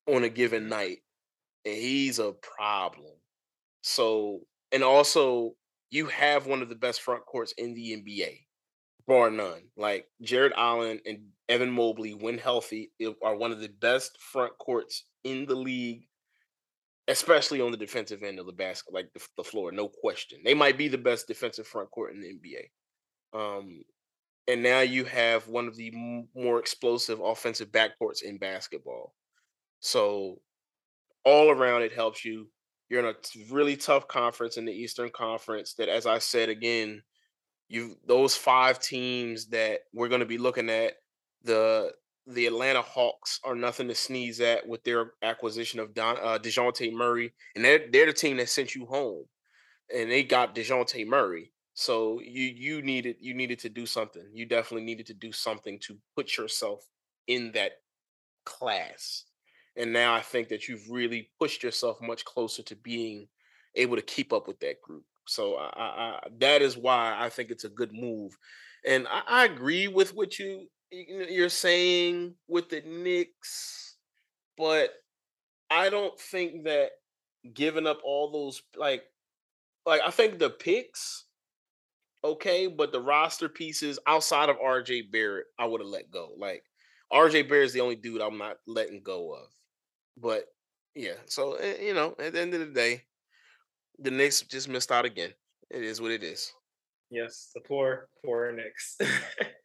on 0.07 0.24
a 0.24 0.29
given 0.29 0.65
mm. 0.65 0.69
night. 0.69 0.98
And 1.65 1.75
he's 1.75 2.19
a 2.19 2.33
problem. 2.33 3.13
So, 3.81 4.41
and 4.71 4.83
also 4.83 5.53
you 5.91 6.07
have 6.07 6.48
one 6.48 6.62
of 6.62 6.69
the 6.69 6.75
best 6.75 7.01
front 7.01 7.25
courts 7.25 7.53
in 7.57 7.74
the 7.74 7.91
NBA, 7.91 8.39
bar 9.07 9.29
none. 9.29 9.63
Like 9.77 10.05
Jarrett 10.21 10.53
Allen 10.55 11.00
and 11.05 11.19
Evan 11.50 11.71
Mobley, 11.71 12.13
when 12.13 12.38
healthy, 12.38 12.91
are 13.24 13.36
one 13.36 13.51
of 13.51 13.60
the 13.60 13.69
best 13.69 14.19
front 14.19 14.57
courts 14.57 15.03
in 15.24 15.45
the 15.45 15.55
league, 15.55 16.07
especially 17.08 17.62
on 17.62 17.72
the 17.72 17.77
defensive 17.77 18.24
end 18.24 18.39
of 18.39 18.46
the 18.46 18.51
basket, 18.51 18.93
like 18.93 19.12
the, 19.13 19.22
the 19.38 19.43
floor, 19.43 19.72
no 19.72 19.88
question. 19.88 20.39
They 20.43 20.53
might 20.53 20.77
be 20.77 20.88
the 20.88 20.98
best 20.98 21.27
defensive 21.27 21.67
front 21.67 21.91
court 21.91 22.13
in 22.13 22.22
the 22.22 22.27
NBA. 22.27 22.70
Um, 23.34 23.84
and 24.48 24.63
now 24.63 24.81
you 24.81 25.05
have 25.05 25.48
one 25.48 25.67
of 25.67 25.75
the 25.75 25.93
more 26.36 26.60
explosive 26.60 27.20
offensive 27.20 27.72
backcourts 27.72 28.24
in 28.24 28.38
basketball. 28.38 29.13
So 29.79 30.39
all 31.25 31.50
around, 31.50 31.84
it 31.84 31.93
helps 31.93 32.25
you. 32.25 32.50
You're 32.89 33.08
in 33.08 33.15
a 33.15 33.53
really 33.53 33.77
tough 33.77 34.08
conference 34.08 34.58
in 34.58 34.65
the 34.65 34.74
Eastern 34.74 35.10
Conference. 35.12 35.75
That, 35.75 35.88
as 35.88 36.05
I 36.05 36.17
said 36.17 36.50
again, 36.50 37.01
you 37.70 37.96
those 38.05 38.36
five 38.36 38.79
teams 38.79 39.48
that 39.48 39.79
we're 39.93 40.10
going 40.10 40.20
to 40.20 40.25
be 40.25 40.38
looking 40.38 40.70
at 40.70 40.93
the 41.43 41.93
the 42.27 42.45
Atlanta 42.45 42.81
Hawks 42.81 43.39
are 43.43 43.55
nothing 43.55 43.87
to 43.87 43.95
sneeze 43.95 44.39
at 44.41 44.67
with 44.67 44.83
their 44.83 45.13
acquisition 45.23 45.79
of 45.79 45.93
Don 45.93 46.17
uh, 46.21 46.37
Dejounte 46.37 46.93
Murray, 46.93 47.33
and 47.55 47.65
they're 47.65 47.87
they're 47.91 48.05
the 48.05 48.13
team 48.13 48.37
that 48.37 48.49
sent 48.49 48.75
you 48.75 48.85
home, 48.85 49.25
and 49.93 50.11
they 50.11 50.23
got 50.23 50.55
Dejounte 50.55 51.07
Murray. 51.07 51.51
So 51.73 52.19
you 52.21 52.43
you 52.43 52.81
needed 52.81 53.17
you 53.19 53.33
needed 53.33 53.59
to 53.59 53.69
do 53.69 53.85
something. 53.85 54.23
You 54.33 54.45
definitely 54.45 54.85
needed 54.85 55.07
to 55.07 55.13
do 55.13 55.31
something 55.31 55.79
to 55.79 55.97
put 56.15 56.37
yourself 56.37 56.85
in 57.27 57.51
that 57.53 57.73
class. 58.45 59.25
And 59.77 59.93
now 59.93 60.13
I 60.13 60.21
think 60.21 60.49
that 60.49 60.67
you've 60.67 60.89
really 60.89 61.29
pushed 61.39 61.63
yourself 61.63 61.97
much 62.01 62.25
closer 62.25 62.61
to 62.63 62.75
being 62.75 63.27
able 63.75 63.95
to 63.95 64.01
keep 64.01 64.33
up 64.33 64.47
with 64.47 64.59
that 64.59 64.81
group. 64.81 65.05
So 65.27 65.55
I, 65.55 65.69
I, 65.77 66.19
that 66.39 66.61
is 66.61 66.77
why 66.77 67.15
I 67.17 67.29
think 67.29 67.51
it's 67.51 67.63
a 67.63 67.69
good 67.69 67.93
move. 67.93 68.37
And 68.85 69.07
I, 69.07 69.21
I 69.27 69.45
agree 69.45 69.87
with 69.87 70.13
what 70.13 70.39
you 70.39 70.67
you're 70.91 71.50
saying 71.50 72.36
with 72.48 72.69
the 72.69 72.81
Knicks, 72.81 73.98
but 74.57 74.91
I 75.69 75.89
don't 75.89 76.19
think 76.19 76.65
that 76.65 76.91
giving 77.53 77.88
up 77.88 78.00
all 78.03 78.31
those 78.31 78.62
like 78.75 79.03
like 79.86 80.01
I 80.05 80.12
think 80.12 80.38
the 80.38 80.50
picks 80.50 81.25
okay, 82.24 82.67
but 82.67 82.91
the 82.91 83.01
roster 83.01 83.50
pieces 83.50 84.00
outside 84.05 84.50
of 84.50 84.57
RJ 84.57 85.12
Barrett, 85.12 85.48
I 85.57 85.65
would 85.65 85.81
have 85.81 85.89
let 85.89 86.12
go. 86.12 86.31
Like 86.38 86.63
RJ 87.12 87.50
Barrett 87.50 87.65
is 87.65 87.74
the 87.74 87.81
only 87.81 87.95
dude 87.95 88.21
I'm 88.21 88.38
not 88.38 88.57
letting 88.67 89.01
go 89.01 89.33
of. 89.33 89.48
But 90.17 90.45
yeah, 90.95 91.15
so 91.25 91.53
eh, 91.55 91.77
you 91.81 91.93
know, 91.93 92.15
at 92.19 92.33
the 92.33 92.41
end 92.41 92.53
of 92.53 92.60
the 92.60 92.67
day, 92.67 93.03
the 94.00 94.12
Knicks 94.12 94.41
just 94.41 94.69
missed 94.69 94.91
out 94.91 95.05
again. 95.05 95.31
It 95.69 95.83
is 95.83 96.01
what 96.01 96.12
it 96.12 96.24
is. 96.24 96.51
Yes, 97.10 97.51
the 97.53 97.62
poor, 97.62 98.07
poor 98.24 98.51
Knicks. 98.51 98.98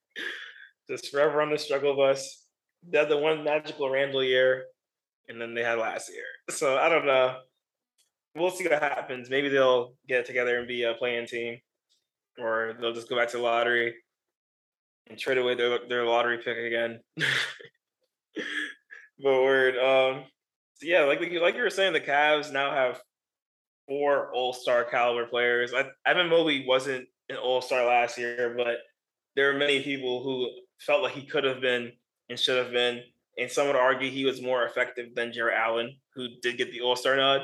just 0.88 1.10
forever 1.10 1.42
on 1.42 1.50
the 1.50 1.58
struggle 1.58 1.96
bus. 1.96 2.44
They 2.88 2.98
had 2.98 3.08
the 3.08 3.16
one 3.16 3.44
magical 3.44 3.90
Randall 3.90 4.22
year, 4.22 4.64
and 5.28 5.40
then 5.40 5.54
they 5.54 5.62
had 5.62 5.78
last 5.78 6.10
year. 6.10 6.24
So 6.50 6.76
I 6.78 6.88
don't 6.88 7.06
know. 7.06 7.38
We'll 8.34 8.50
see 8.50 8.68
what 8.68 8.82
happens. 8.82 9.30
Maybe 9.30 9.48
they'll 9.48 9.94
get 10.06 10.26
together 10.26 10.58
and 10.58 10.68
be 10.68 10.82
a 10.82 10.94
playing 10.94 11.26
team 11.26 11.58
or 12.38 12.74
they'll 12.80 12.92
just 12.92 13.08
go 13.08 13.16
back 13.16 13.30
to 13.30 13.38
lottery 13.38 13.94
and 15.08 15.18
trade 15.18 15.38
away 15.38 15.54
their 15.54 15.78
their 15.88 16.04
lottery 16.04 16.38
pick 16.38 16.56
again. 16.56 17.00
but 17.16 17.24
word, 19.22 19.76
um, 19.76 20.24
so 20.74 20.86
yeah, 20.86 21.02
like 21.02 21.20
like 21.20 21.56
you 21.56 21.62
were 21.62 21.70
saying, 21.70 21.92
the 21.92 22.00
Cavs 22.00 22.52
now 22.52 22.72
have 22.72 23.00
four 23.88 24.32
All 24.34 24.52
Star 24.52 24.84
caliber 24.84 25.26
players. 25.26 25.72
I 25.74 25.86
Evan 26.04 26.28
Mobley 26.28 26.64
wasn't 26.66 27.06
an 27.28 27.36
All 27.36 27.62
Star 27.62 27.86
last 27.86 28.18
year, 28.18 28.54
but 28.56 28.78
there 29.34 29.50
are 29.50 29.58
many 29.58 29.82
people 29.82 30.22
who 30.22 30.48
felt 30.80 31.02
like 31.02 31.14
he 31.14 31.26
could 31.26 31.44
have 31.44 31.60
been 31.60 31.92
and 32.28 32.38
should 32.38 32.62
have 32.62 32.72
been. 32.72 33.02
And 33.38 33.50
some 33.50 33.66
would 33.66 33.76
argue 33.76 34.10
he 34.10 34.24
was 34.24 34.40
more 34.40 34.64
effective 34.64 35.14
than 35.14 35.32
Jarrett 35.32 35.58
Allen, 35.58 35.94
who 36.14 36.28
did 36.42 36.56
get 36.56 36.72
the 36.72 36.80
All 36.80 36.96
Star 36.96 37.16
nod. 37.16 37.42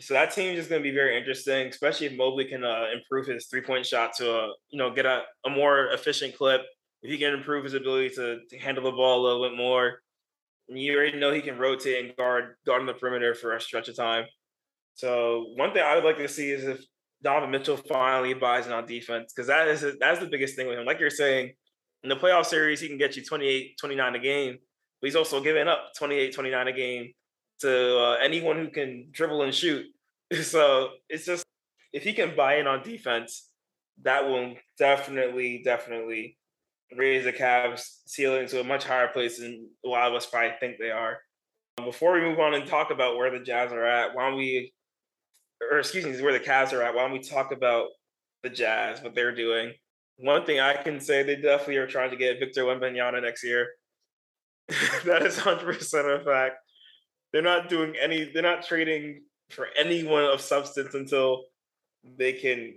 So 0.00 0.14
that 0.14 0.32
team 0.32 0.56
is 0.56 0.68
going 0.68 0.80
to 0.80 0.88
be 0.88 0.94
very 0.94 1.18
interesting, 1.18 1.66
especially 1.66 2.06
if 2.06 2.16
Mobley 2.16 2.44
can 2.44 2.64
uh, 2.64 2.86
improve 2.94 3.26
his 3.26 3.46
three 3.46 3.60
point 3.60 3.84
shot 3.84 4.12
to 4.18 4.30
a, 4.30 4.52
you 4.70 4.78
know, 4.78 4.90
get 4.90 5.06
a, 5.06 5.22
a 5.44 5.50
more 5.50 5.88
efficient 5.88 6.36
clip. 6.36 6.62
If 7.02 7.10
he 7.10 7.18
can 7.18 7.34
improve 7.34 7.64
his 7.64 7.74
ability 7.74 8.10
to, 8.16 8.40
to 8.48 8.58
handle 8.58 8.84
the 8.84 8.92
ball 8.92 9.20
a 9.20 9.22
little 9.22 9.48
bit 9.48 9.56
more, 9.56 10.00
and 10.68 10.78
you 10.78 10.96
already 10.96 11.18
know 11.18 11.32
he 11.32 11.40
can 11.40 11.58
rotate 11.58 12.04
and 12.04 12.16
guard 12.16 12.56
guard 12.66 12.80
on 12.80 12.86
the 12.86 12.94
perimeter 12.94 13.34
for 13.34 13.54
a 13.54 13.60
stretch 13.60 13.88
of 13.88 13.96
time. 13.96 14.26
So 14.94 15.46
one 15.56 15.72
thing 15.72 15.82
I 15.82 15.94
would 15.94 16.04
like 16.04 16.18
to 16.18 16.28
see 16.28 16.50
is 16.50 16.64
if 16.64 16.80
Donovan 17.22 17.50
Mitchell 17.50 17.76
finally 17.76 18.34
buys 18.34 18.66
in 18.66 18.72
on 18.72 18.86
defense, 18.86 19.32
because 19.32 19.46
that 19.48 19.68
is 19.68 19.84
that's 20.00 20.20
the 20.20 20.26
biggest 20.26 20.56
thing 20.56 20.68
with 20.68 20.78
him. 20.78 20.86
Like 20.86 21.00
you're 21.00 21.10
saying, 21.10 21.52
in 22.02 22.08
the 22.08 22.16
playoff 22.16 22.46
series, 22.46 22.80
he 22.80 22.88
can 22.88 22.98
get 22.98 23.16
you 23.16 23.24
28, 23.24 23.76
29 23.78 24.14
a 24.14 24.18
game, 24.18 24.58
but 25.00 25.06
he's 25.06 25.16
also 25.16 25.42
giving 25.42 25.68
up 25.68 25.92
28, 25.96 26.34
29 26.34 26.68
a 26.68 26.72
game 26.72 27.12
to 27.60 27.98
uh, 27.98 28.16
anyone 28.22 28.56
who 28.56 28.68
can 28.68 29.08
dribble 29.10 29.42
and 29.42 29.54
shoot. 29.54 29.86
So 30.42 30.90
it's 31.08 31.24
just 31.24 31.42
if 31.92 32.02
he 32.02 32.12
can 32.12 32.36
buy 32.36 32.56
in 32.56 32.66
on 32.66 32.82
defense, 32.82 33.48
that 34.02 34.26
will 34.26 34.54
definitely, 34.78 35.62
definitely 35.64 36.36
raise 36.96 37.24
the 37.24 37.32
Cavs 37.32 38.00
ceiling 38.06 38.46
to 38.48 38.60
a 38.60 38.64
much 38.64 38.84
higher 38.84 39.08
place 39.08 39.38
than 39.38 39.70
a 39.84 39.88
lot 39.88 40.08
of 40.08 40.14
us 40.14 40.26
probably 40.26 40.52
think 40.60 40.76
they 40.78 40.90
are. 40.90 41.18
Before 41.78 42.12
we 42.12 42.20
move 42.20 42.38
on 42.38 42.54
and 42.54 42.66
talk 42.66 42.90
about 42.90 43.16
where 43.16 43.30
the 43.30 43.44
Jazz 43.44 43.72
are 43.72 43.86
at, 43.86 44.14
why 44.14 44.28
don't 44.28 44.36
we, 44.36 44.72
or 45.70 45.78
excuse 45.78 46.04
me, 46.04 46.22
where 46.22 46.32
the 46.32 46.44
Cavs 46.44 46.72
are 46.72 46.82
at, 46.82 46.94
why 46.94 47.02
don't 47.02 47.12
we 47.12 47.20
talk 47.20 47.52
about 47.52 47.88
the 48.42 48.50
Jazz, 48.50 49.02
what 49.02 49.14
they're 49.14 49.34
doing? 49.34 49.72
One 50.18 50.44
thing 50.44 50.60
I 50.60 50.74
can 50.74 51.00
say, 51.00 51.22
they 51.22 51.36
definitely 51.36 51.76
are 51.76 51.86
trying 51.86 52.10
to 52.10 52.16
get 52.16 52.40
Victor 52.40 52.64
Wembanyama 52.64 53.22
next 53.22 53.44
year. 53.44 53.68
that 55.04 55.22
is 55.22 55.36
100% 55.36 56.20
a 56.20 56.24
fact. 56.24 56.56
They're 57.32 57.42
not 57.42 57.68
doing 57.68 57.94
any. 58.00 58.24
They're 58.24 58.42
not 58.42 58.66
trading 58.66 59.22
for 59.50 59.68
anyone 59.76 60.24
of 60.24 60.40
substance 60.40 60.94
until 60.94 61.44
they 62.16 62.32
can 62.32 62.74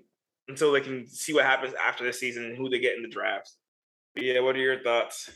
until 0.48 0.72
they 0.72 0.82
can 0.82 1.08
see 1.08 1.34
what 1.34 1.46
happens 1.46 1.74
after 1.74 2.06
the 2.06 2.12
season 2.12 2.46
and 2.46 2.58
who 2.58 2.70
they 2.70 2.80
get 2.80 2.96
in 2.96 3.02
the 3.02 3.10
draft. 3.10 3.50
But 4.14 4.24
yeah, 4.24 4.40
what 4.42 4.56
are 4.56 4.60
your 4.60 4.82
thoughts? 4.84 5.30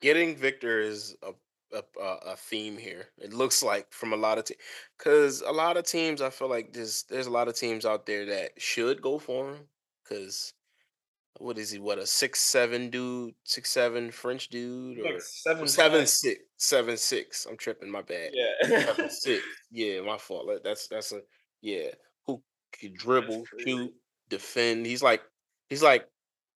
Getting 0.00 0.36
Victor 0.36 0.80
is 0.80 1.16
a 1.22 1.32
a, 1.72 1.82
a 2.02 2.36
theme 2.36 2.76
here. 2.76 3.06
It 3.18 3.32
looks 3.32 3.62
like 3.62 3.92
from 3.92 4.12
a 4.12 4.16
lot 4.16 4.38
of 4.38 4.44
teams, 4.44 4.60
because 4.98 5.40
a 5.40 5.52
lot 5.52 5.76
of 5.76 5.84
teams, 5.84 6.20
I 6.20 6.30
feel 6.30 6.48
like 6.48 6.72
there's 6.72 7.04
there's 7.04 7.26
a 7.26 7.30
lot 7.30 7.48
of 7.48 7.56
teams 7.56 7.86
out 7.86 8.06
there 8.06 8.26
that 8.26 8.60
should 8.60 9.00
go 9.00 9.18
for 9.18 9.50
him. 9.50 9.60
Because 10.04 10.52
what 11.42 11.58
is 11.58 11.70
he? 11.70 11.78
What 11.78 11.98
a 11.98 12.06
six 12.06 12.40
seven 12.40 12.88
dude, 12.88 13.34
six 13.44 13.70
seven 13.70 14.10
French 14.10 14.48
dude, 14.48 14.98
or 14.98 15.04
like 15.04 15.20
seven 15.20 15.66
seven 15.66 16.06
six 16.06 16.40
seven 16.56 16.96
six. 16.96 17.46
I'm 17.46 17.56
tripping. 17.56 17.90
My 17.90 18.02
bad. 18.02 18.30
Yeah, 18.32 18.84
seven 18.84 19.10
six. 19.10 19.42
Yeah, 19.70 20.00
my 20.02 20.18
fault. 20.18 20.48
That's 20.62 20.86
that's 20.88 21.12
a 21.12 21.20
yeah. 21.60 21.88
Who 22.26 22.42
can 22.72 22.94
dribble, 22.96 23.44
shoot, 23.58 23.92
defend? 24.28 24.86
He's 24.86 25.02
like 25.02 25.22
he's 25.68 25.82
like 25.82 26.06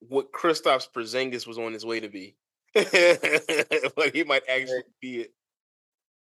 what 0.01 0.33
Kristaps 0.33 0.89
Porzingis 0.95 1.47
was 1.47 1.59
on 1.59 1.73
his 1.73 1.85
way 1.85 2.01
to 2.01 2.09
be, 2.09 2.37
but 2.75 4.15
he 4.15 4.23
might 4.25 4.45
actually 4.49 4.83
be 5.01 5.23
it. 5.23 5.35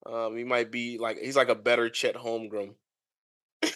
Um, 0.06 0.36
he 0.36 0.44
might 0.44 0.70
be 0.70 0.98
like 0.98 1.18
he's 1.18 1.36
like 1.36 1.48
a 1.48 1.54
better 1.54 1.90
Chet 1.90 2.14
Holmgren. 2.14 2.74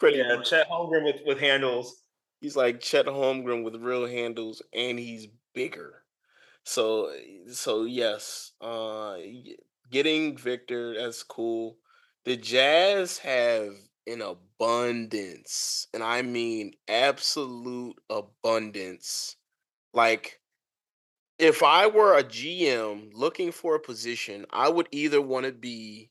Pretty 0.00 0.18
yeah, 0.18 0.36
much. 0.36 0.50
Chet 0.50 0.68
Holmgren 0.68 1.04
with 1.04 1.20
with 1.24 1.38
handles 1.38 2.03
he's 2.44 2.56
like 2.56 2.78
Chet 2.78 3.06
Holmgren 3.06 3.64
with 3.64 3.76
real 3.76 4.06
handles, 4.06 4.60
and 4.74 4.98
he's 4.98 5.28
bigger. 5.54 6.02
So, 6.62 7.10
so 7.50 7.84
yes, 7.84 8.52
uh, 8.60 9.16
getting 9.90 10.36
Victor 10.36 10.94
that's 10.94 11.22
cool. 11.22 11.78
The 12.26 12.36
Jazz 12.36 13.16
have 13.18 13.72
an 14.06 14.20
abundance, 14.20 15.86
and 15.94 16.02
I 16.02 16.20
mean 16.20 16.74
absolute 16.86 17.96
abundance. 18.10 19.36
Like, 19.94 20.38
if 21.38 21.62
I 21.62 21.86
were 21.86 22.18
a 22.18 22.22
GM 22.22 23.12
looking 23.14 23.52
for 23.52 23.74
a 23.74 23.80
position, 23.80 24.44
I 24.50 24.68
would 24.68 24.88
either 24.92 25.22
want 25.22 25.46
to 25.46 25.52
be 25.52 26.10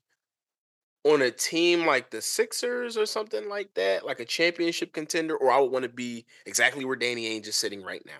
on 1.04 1.22
a 1.22 1.32
team 1.32 1.86
like 1.86 2.10
the 2.12 2.22
Sixers 2.22 2.98
or 2.98 3.06
something 3.06 3.50
like 3.50 3.74
that, 3.76 4.06
like 4.06 4.20
a 4.20 4.26
championship 4.26 4.94
contender, 4.94 5.36
or 5.36 5.52
I 5.52 5.60
would 5.60 5.72
want 5.72 5.84
to 5.84 5.90
be 5.90 6.26
exactly 6.46 6.86
where 6.86 6.96
Danny 6.96 7.30
Ainge 7.30 7.48
is 7.48 7.56
sitting 7.56 7.84
right 7.84 8.06
now. 8.06 8.20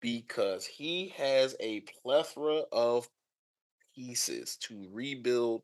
Because 0.00 0.66
he 0.66 1.08
has 1.16 1.56
a 1.60 1.80
plethora 1.80 2.62
of 2.72 3.08
pieces 3.94 4.56
to 4.58 4.88
rebuild 4.92 5.62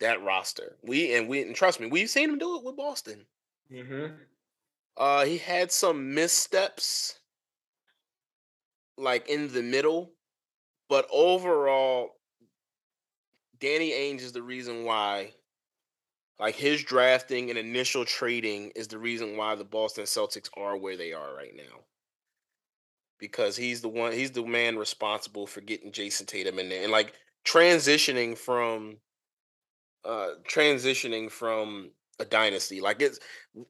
that 0.00 0.22
roster. 0.22 0.78
We 0.82 1.14
and 1.14 1.28
we 1.28 1.42
and 1.42 1.54
trust 1.54 1.80
me, 1.80 1.86
we've 1.86 2.10
seen 2.10 2.30
him 2.30 2.38
do 2.38 2.56
it 2.56 2.64
with 2.64 2.76
Boston. 2.76 3.26
Mm-hmm. 3.72 4.14
Uh, 4.96 5.24
he 5.24 5.38
had 5.38 5.72
some 5.72 6.14
missteps, 6.14 7.20
like 8.96 9.28
in 9.28 9.52
the 9.52 9.62
middle, 9.62 10.14
But 10.88 11.08
overall, 11.10 12.10
Danny 13.62 13.92
Ainge 13.92 14.22
is 14.22 14.32
the 14.32 14.42
reason 14.42 14.84
why, 14.84 15.34
like 16.40 16.56
his 16.56 16.82
drafting 16.82 17.48
and 17.48 17.56
initial 17.56 18.04
trading 18.04 18.72
is 18.74 18.88
the 18.88 18.98
reason 18.98 19.36
why 19.36 19.54
the 19.54 19.64
Boston 19.64 20.04
Celtics 20.04 20.50
are 20.56 20.76
where 20.76 20.96
they 20.96 21.12
are 21.12 21.32
right 21.32 21.54
now. 21.54 21.84
Because 23.20 23.56
he's 23.56 23.80
the 23.80 23.88
one, 23.88 24.12
he's 24.12 24.32
the 24.32 24.44
man 24.44 24.76
responsible 24.76 25.46
for 25.46 25.60
getting 25.60 25.92
Jayson 25.92 26.26
Tatum 26.26 26.58
in 26.58 26.70
there 26.70 26.82
and 26.82 26.90
like 26.90 27.14
transitioning 27.46 28.36
from 28.36 28.96
uh 30.04 30.30
transitioning 30.42 31.30
from 31.30 31.92
a 32.18 32.24
dynasty. 32.24 32.80
Like 32.80 33.00
it's 33.00 33.20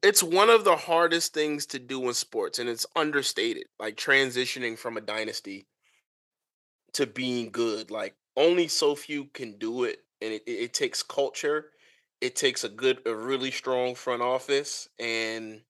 it's 0.01 0.23
one 0.23 0.49
of 0.49 0.63
the 0.63 0.75
hardest 0.75 1.35
things 1.35 1.67
to 1.67 1.77
do 1.77 2.07
in 2.07 2.15
sports 2.15 2.57
and 2.57 2.67
it's 2.67 2.87
understated. 2.95 3.65
Like 3.79 3.95
transitioning 3.95 4.75
from 4.75 4.97
a 4.97 5.01
dynasty 5.01 5.67
to 6.93 7.05
being 7.05 7.51
good. 7.51 7.91
Like 7.91 8.15
only 8.35 8.67
so 8.67 8.95
few 8.95 9.25
can 9.33 9.57
do 9.57 9.83
it 9.83 9.99
and 10.21 10.33
it, 10.33 10.43
it, 10.47 10.73
takes 10.73 11.03
culture. 11.03 11.67
It 12.21 12.35
takes 12.35 12.63
a 12.63 12.69
good 12.69 12.99
a 13.05 13.15
really 13.15 13.51
strong 13.51 13.95
front 13.95 14.21
office 14.21 14.87
and 14.99 15.61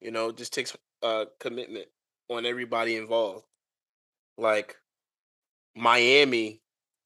you 0.00 0.10
know, 0.10 0.32
just 0.32 0.52
takes 0.52 0.76
uh 1.02 1.26
commitment 1.40 1.86
on 2.28 2.46
everybody 2.46 2.96
involved. 2.96 3.44
Like 4.38 4.76
Miami, 5.74 6.60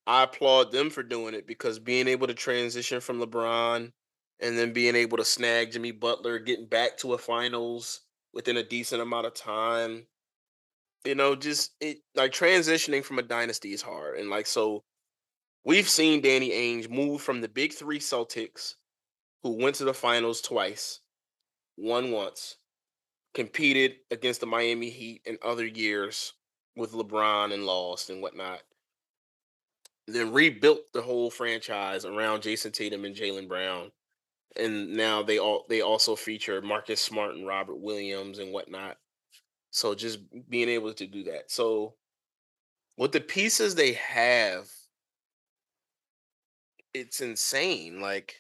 I 0.07 0.25
applaud 0.25 0.73
them 0.73 0.90
for 0.90 1.02
doing 1.02 1.35
it 1.35 1.47
because 1.47 1.79
being 1.79 2.09
able 2.09 2.26
to 2.26 2.35
transition 2.35 3.00
from 3.00 3.21
LeBron 3.21 3.93
and 4.40 4.59
then 4.59 4.73
being 4.73 4.97
able 4.97 5.19
to 5.19 5.25
snag 5.25 5.73
Jimmy 5.73 5.93
Butler, 5.93 6.38
getting 6.38 6.67
back 6.67 6.97
to 6.99 7.14
a 7.14 7.19
finals 7.19 8.00
within 8.33 8.57
a 8.57 8.62
decent 8.62 9.02
amount 9.02 9.26
of 9.26 9.35
time. 9.35 10.07
You 11.05 11.14
know, 11.14 11.35
just 11.35 11.73
it 11.81 11.99
like 12.14 12.33
transitioning 12.33 13.05
from 13.05 13.19
a 13.19 13.23
dynasty 13.23 13.73
is 13.73 13.83
hard. 13.83 14.19
And 14.19 14.31
like 14.31 14.47
so 14.47 14.85
we've 15.64 15.88
seen 15.88 16.21
Danny 16.21 16.50
Ainge 16.50 16.90
move 16.90 17.21
from 17.21 17.40
the 17.40 17.49
big 17.49 17.73
three 17.73 17.99
Celtics, 17.99 18.75
who 19.43 19.57
went 19.62 19.76
to 19.76 19.85
the 19.85 19.95
finals 19.95 20.40
twice, 20.40 21.00
won 21.76 22.11
once, 22.11 22.57
competed 23.35 23.97
against 24.11 24.40
the 24.40 24.47
Miami 24.47 24.90
Heat 24.90 25.23
in 25.25 25.38
other 25.43 25.67
years 25.67 26.35
with 26.76 26.93
LeBron 26.93 27.52
and 27.52 27.67
lost 27.67 28.11
and 28.11 28.23
whatnot. 28.23 28.61
Then 30.07 30.33
rebuilt 30.33 30.93
the 30.93 31.02
whole 31.02 31.31
franchise 31.31 32.05
around 32.05 32.43
Jayson 32.43 32.73
Tatum 32.73 33.05
and 33.05 33.14
Jaylen 33.14 33.49
Brown 33.49 33.93
and 34.57 34.93
now 34.97 35.23
they 35.23 35.38
all 35.38 35.64
they 35.69 35.81
also 35.81 36.17
feature 36.17 36.61
Marcus 36.61 37.00
Smart 37.00 37.35
and 37.35 37.47
Robert 37.47 37.79
Williams 37.79 38.38
and 38.38 38.52
whatnot. 38.52 38.97
So 39.71 39.95
just 39.95 40.19
being 40.49 40.69
able 40.69 40.93
to 40.95 41.07
do 41.07 41.25
that. 41.25 41.50
So 41.50 41.95
with 42.97 43.12
the 43.12 43.21
pieces 43.21 43.75
they 43.75 43.93
have, 43.93 44.69
it's 46.94 47.20
insane. 47.20 48.00
Like 48.00 48.37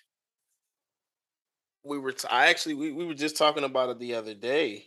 we 1.84 1.98
were, 1.98 2.12
t- 2.12 2.28
I 2.30 2.48
actually 2.48 2.74
we, 2.74 2.92
we 2.92 3.06
were 3.06 3.14
just 3.14 3.36
talking 3.36 3.64
about 3.64 3.90
it 3.90 3.98
the 3.98 4.14
other 4.14 4.34
day. 4.34 4.86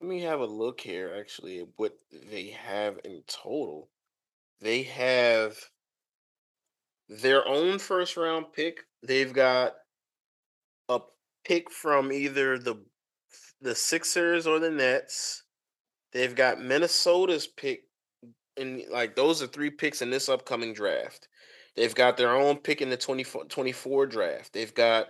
Let 0.00 0.08
me 0.08 0.20
have 0.22 0.40
a 0.40 0.46
look 0.46 0.80
here. 0.80 1.14
Actually, 1.18 1.64
what 1.76 1.96
they 2.30 2.48
have 2.48 2.98
in 3.04 3.22
total. 3.26 3.88
They 4.60 4.82
have 4.84 5.56
their 7.08 7.46
own 7.46 7.78
first 7.78 8.16
round 8.16 8.46
pick. 8.52 8.80
They've 9.02 9.32
got 9.32 9.74
a 10.88 11.00
pick 11.44 11.70
from 11.70 12.12
either 12.12 12.58
the 12.58 12.76
the 13.60 13.74
Sixers 13.74 14.46
or 14.46 14.58
the 14.58 14.70
Nets. 14.70 15.44
They've 16.12 16.34
got 16.34 16.60
Minnesota's 16.60 17.46
pick, 17.46 17.84
and 18.56 18.82
like 18.90 19.16
those 19.16 19.42
are 19.42 19.46
three 19.46 19.70
picks 19.70 20.02
in 20.02 20.10
this 20.10 20.28
upcoming 20.28 20.74
draft. 20.74 21.28
They've 21.76 21.94
got 21.94 22.16
their 22.16 22.34
own 22.34 22.58
pick 22.58 22.82
in 22.82 22.90
the 22.90 22.96
24, 22.96 23.44
24 23.44 24.06
draft. 24.06 24.52
They've 24.52 24.74
got 24.74 25.08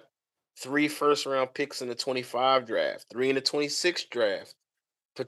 three 0.58 0.88
first 0.88 1.26
round 1.26 1.54
picks 1.54 1.82
in 1.82 1.88
the 1.88 1.94
25 1.94 2.66
draft, 2.66 3.06
three 3.10 3.28
in 3.28 3.34
the 3.34 3.40
26 3.40 4.04
draft, 4.04 4.54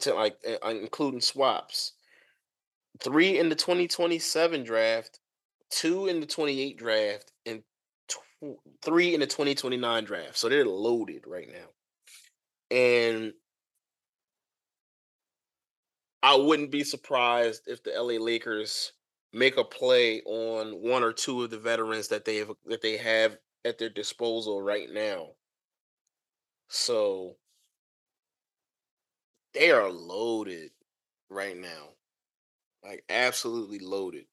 like 0.07 0.37
uh, 0.47 0.69
including 0.69 1.21
swaps, 1.21 1.95
three 3.01 3.39
in 3.39 3.49
the 3.49 3.55
2027 3.55 4.63
draft, 4.63 5.19
two 5.71 6.07
in 6.07 6.21
the 6.21 6.27
28 6.27 6.79
draft, 6.79 7.33
and 7.47 7.63
three 8.83 9.15
in 9.15 9.21
the 9.21 9.27
2029 9.27 10.05
draft. 10.05 10.37
So 10.37 10.49
they're 10.49 10.65
loaded 10.65 11.25
right 11.27 11.49
now. 11.49 12.77
And 12.77 13.33
I 16.23 16.37
wouldn't 16.37 16.71
be 16.71 16.85
surprised 16.85 17.63
if 17.67 17.83
the 17.83 17.91
LA 17.91 18.23
Lakers 18.23 18.93
make 19.35 19.57
a 19.57 19.65
play 19.65 20.23
on 20.23 20.81
one 20.81 21.03
or 21.03 21.13
two 21.13 21.43
of 21.43 21.51
the 21.51 21.59
veterans 21.59 22.09
that 22.09 22.25
they 22.25 22.37
have 22.37 22.53
that 22.67 22.83
they 22.83 22.97
have 22.97 23.37
at 23.65 23.79
their 23.79 23.89
disposal 23.89 24.63
right 24.63 24.89
now. 24.91 25.31
So 26.69 27.37
they 29.53 29.71
are 29.71 29.91
loaded 29.91 30.71
right 31.29 31.57
now. 31.57 31.91
Like 32.85 33.05
absolutely 33.09 33.79
loaded. 33.81 34.27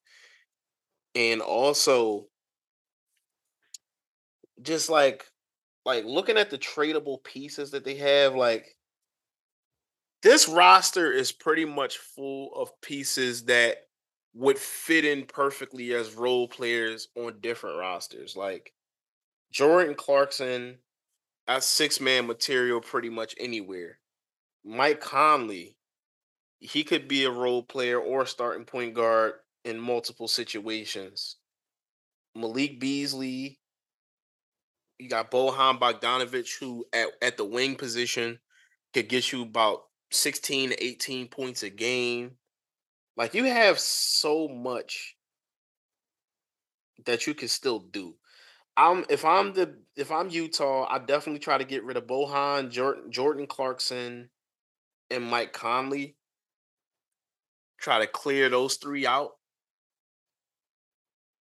And 1.14 1.40
also 1.40 2.26
just 4.62 4.88
like 4.88 5.24
like 5.84 6.04
looking 6.04 6.38
at 6.38 6.50
the 6.50 6.58
tradable 6.58 7.22
pieces 7.24 7.72
that 7.72 7.84
they 7.84 7.96
have, 7.96 8.36
like 8.36 8.76
this 10.22 10.48
roster 10.48 11.10
is 11.10 11.32
pretty 11.32 11.64
much 11.64 11.98
full 11.98 12.54
of 12.54 12.80
pieces 12.80 13.46
that 13.46 13.88
would 14.34 14.58
fit 14.58 15.04
in 15.04 15.26
perfectly 15.26 15.92
as 15.94 16.14
role 16.14 16.48
players 16.48 17.08
on 17.16 17.40
different 17.40 17.78
rosters. 17.78 18.36
Like 18.36 18.72
Jordan 19.52 19.94
Clarkson 19.94 20.78
as 21.46 21.64
six 21.64 22.00
man 22.00 22.26
material 22.26 22.80
pretty 22.80 23.10
much 23.10 23.34
anywhere. 23.38 23.98
Mike 24.64 25.00
Conley, 25.00 25.76
he 26.60 26.84
could 26.84 27.08
be 27.08 27.24
a 27.24 27.30
role 27.30 27.62
player 27.62 27.98
or 27.98 28.24
starting 28.24 28.64
point 28.64 28.94
guard 28.94 29.34
in 29.64 29.78
multiple 29.78 30.28
situations. 30.28 31.36
Malik 32.34 32.80
Beasley, 32.80 33.58
you 34.98 35.08
got 35.08 35.30
Bojan 35.30 35.78
Bogdanovic, 35.78 36.48
who 36.58 36.86
at, 36.92 37.08
at 37.20 37.36
the 37.36 37.44
wing 37.44 37.74
position 37.74 38.38
could 38.94 39.08
get 39.08 39.32
you 39.32 39.42
about 39.42 39.82
16 40.12 40.70
to 40.70 40.84
18 40.84 41.28
points 41.28 41.62
a 41.62 41.70
game. 41.70 42.32
Like 43.16 43.34
you 43.34 43.44
have 43.44 43.78
so 43.78 44.48
much 44.48 45.16
that 47.04 47.26
you 47.26 47.34
can 47.34 47.48
still 47.48 47.80
do. 47.80 48.14
I'm 48.76 49.04
if 49.10 49.24
I'm 49.24 49.52
the 49.52 49.76
if 49.96 50.10
I'm 50.10 50.30
Utah, 50.30 50.86
I 50.88 50.98
definitely 50.98 51.40
try 51.40 51.58
to 51.58 51.64
get 51.64 51.84
rid 51.84 51.96
of 51.96 52.06
Bojan, 52.06 52.70
Jordan, 52.70 53.12
Jordan 53.12 53.46
Clarkson, 53.46 54.30
and 55.10 55.24
Mike 55.24 55.52
Conley. 55.52 56.16
Try 57.78 57.98
to 57.98 58.06
clear 58.06 58.48
those 58.48 58.76
three 58.76 59.06
out. 59.06 59.32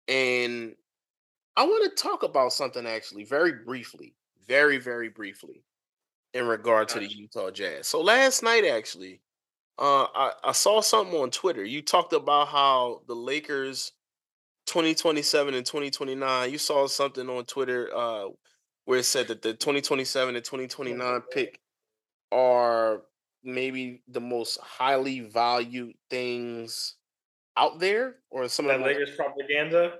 And 0.07 0.75
I 1.57 1.65
want 1.65 1.97
to 1.97 2.03
talk 2.03 2.25
about 2.25 2.53
something 2.53 2.87
actually, 2.87 3.25
very 3.25 3.53
briefly, 3.65 4.15
very, 4.47 4.77
very 4.77 5.09
briefly, 5.09 5.65
in 6.35 6.47
regard 6.47 6.89
to 6.89 6.99
the 6.99 7.07
Utah 7.07 7.51
Jazz. 7.51 7.87
So 7.87 8.03
last 8.03 8.43
night, 8.43 8.67
actually, 8.67 9.23
uh, 9.79 10.07
I, 10.15 10.33
I 10.45 10.53
saw 10.53 10.81
something 10.81 11.19
on 11.19 11.31
Twitter. 11.31 11.65
You 11.65 11.83
talked 11.83 12.13
about 12.13 12.49
how 12.49 13.03
the 13.07 13.15
Lakers 13.15 13.93
2027 14.67 15.55
and 15.55 15.67
2029, 15.67 16.51
you 16.51 16.59
saw 16.59 16.87
something 16.87 17.29
on 17.29 17.45
Twitter 17.45 17.91
uh, 17.95 18.29
where 18.85 19.01
it 19.01 19.05
said 19.05 19.29
that 19.29 19.43
the 19.43 19.53
2027 19.53 20.37
and 20.37 20.45
2029 20.45 21.21
pick 21.33 21.61
are 22.31 23.03
maybe 23.43 24.03
the 24.09 24.21
most 24.21 24.59
highly 24.61 25.21
valued 25.21 25.95
things 26.09 26.95
out 27.57 27.79
there 27.79 28.17
or 28.31 28.49
some 28.49 28.67
that 28.67 28.77
of 28.77 28.81
the 28.81 28.87
Lakers 28.87 29.17
propaganda. 29.17 29.99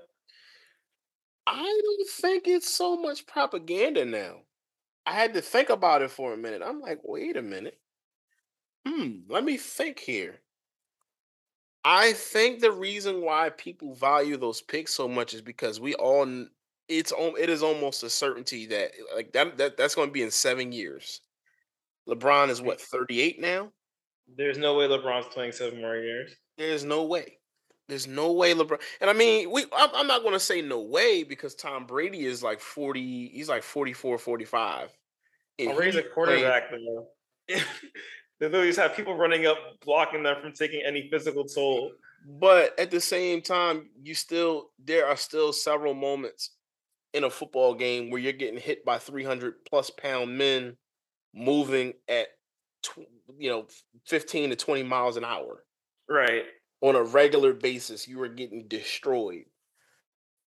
I 1.47 1.81
don't 1.83 2.09
think 2.09 2.47
it's 2.47 2.69
so 2.69 2.97
much 2.97 3.27
propaganda 3.27 4.03
now. 4.03 4.37
I 5.05 5.13
had 5.13 5.35
to 5.35 5.41
think 5.41 5.69
about 5.69 6.01
it 6.01 6.09
for 6.09 6.33
a 6.33 6.37
minute. 6.37 6.63
I'm 6.65 6.81
like, 6.81 6.99
wait 7.03 7.37
a 7.37 7.41
minute. 7.41 7.77
Hmm, 8.87 9.19
let 9.27 9.43
me 9.43 9.57
think 9.57 9.99
here. 9.99 10.41
I 11.83 12.13
think 12.13 12.59
the 12.59 12.71
reason 12.71 13.21
why 13.21 13.49
people 13.49 13.93
value 13.93 14.37
those 14.37 14.61
picks 14.61 14.93
so 14.93 15.07
much 15.07 15.33
is 15.33 15.41
because 15.41 15.79
we 15.79 15.93
all 15.95 16.25
it's 16.87 17.13
it 17.17 17.49
is 17.49 17.63
almost 17.63 18.03
a 18.03 18.09
certainty 18.09 18.65
that 18.67 18.91
like 19.15 19.31
that, 19.33 19.57
that 19.57 19.77
that's 19.77 19.95
going 19.95 20.09
to 20.09 20.13
be 20.13 20.23
in 20.23 20.31
7 20.31 20.71
years. 20.71 21.21
LeBron 22.07 22.49
is 22.49 22.61
what 22.61 22.81
38 22.81 23.39
now? 23.39 23.71
There's 24.35 24.57
no 24.57 24.75
way 24.75 24.87
LeBron's 24.87 25.27
playing 25.27 25.51
7 25.51 25.79
more 25.79 25.95
years. 25.95 26.35
There's 26.57 26.83
no 26.83 27.03
way. 27.03 27.37
There's 27.87 28.07
no 28.07 28.31
way 28.31 28.53
LeBron. 28.55 28.81
And 29.01 29.09
I 29.09 29.13
mean, 29.13 29.51
we 29.51 29.65
I'm, 29.75 29.89
I'm 29.93 30.07
not 30.07 30.21
going 30.21 30.33
to 30.33 30.39
say 30.39 30.61
no 30.61 30.81
way 30.81 31.23
because 31.23 31.53
Tom 31.53 31.85
Brady 31.85 32.25
is 32.25 32.41
like 32.41 32.59
40, 32.59 33.29
he's 33.29 33.49
like 33.49 33.63
44, 33.63 34.17
45. 34.17 34.89
And 35.59 35.75
Brady's 35.75 35.95
a 35.95 36.03
quarterback 36.03 36.71
though. 36.71 37.07
they 38.39 38.47
literally 38.47 38.67
just 38.67 38.79
have 38.79 38.95
people 38.95 39.15
running 39.15 39.45
up, 39.45 39.57
blocking 39.83 40.23
them 40.23 40.41
from 40.41 40.53
taking 40.53 40.81
any 40.85 41.09
physical 41.09 41.45
toll. 41.45 41.91
But 42.39 42.77
at 42.79 42.91
the 42.91 42.99
same 42.99 43.41
time, 43.41 43.89
you 44.01 44.15
still 44.15 44.71
there 44.83 45.07
are 45.07 45.15
still 45.17 45.53
several 45.53 45.93
moments 45.93 46.51
in 47.13 47.23
a 47.23 47.29
football 47.29 47.73
game 47.73 48.09
where 48.09 48.19
you're 48.19 48.33
getting 48.33 48.59
hit 48.59 48.83
by 48.83 48.97
300 48.97 49.63
plus 49.65 49.89
pound 49.89 50.37
men 50.37 50.75
moving 51.33 51.93
at 52.09 52.27
you 53.37 53.49
know 53.49 53.67
15 54.05 54.51
to 54.51 54.55
20 54.55 54.83
miles 54.83 55.17
an 55.17 55.25
hour 55.25 55.63
Right. 56.07 56.43
on 56.81 56.95
a 56.95 57.03
regular 57.03 57.53
basis 57.53 58.07
you 58.07 58.21
are 58.21 58.27
getting 58.29 58.67
destroyed 58.67 59.45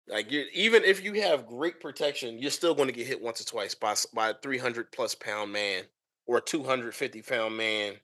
like 0.08 0.32
you 0.32 0.46
even 0.54 0.84
if 0.84 1.04
you 1.04 1.14
have 1.22 1.48
great 1.48 1.80
protection 1.80 2.38
you're 2.40 2.52
still 2.52 2.76
going 2.76 2.88
to 2.90 2.94
get 2.94 3.08
hit 3.08 3.22
once 3.22 3.42
or 3.42 3.46
twice 3.46 3.74
by 3.74 3.96
by 4.14 4.30
a 4.30 4.34
300 4.44 4.92
plus 4.92 5.16
pound 5.16 5.52
man 5.52 5.84
or 6.28 6.38
a 6.38 6.42
250 6.42 7.22
pound 7.22 7.58
man 7.58 7.96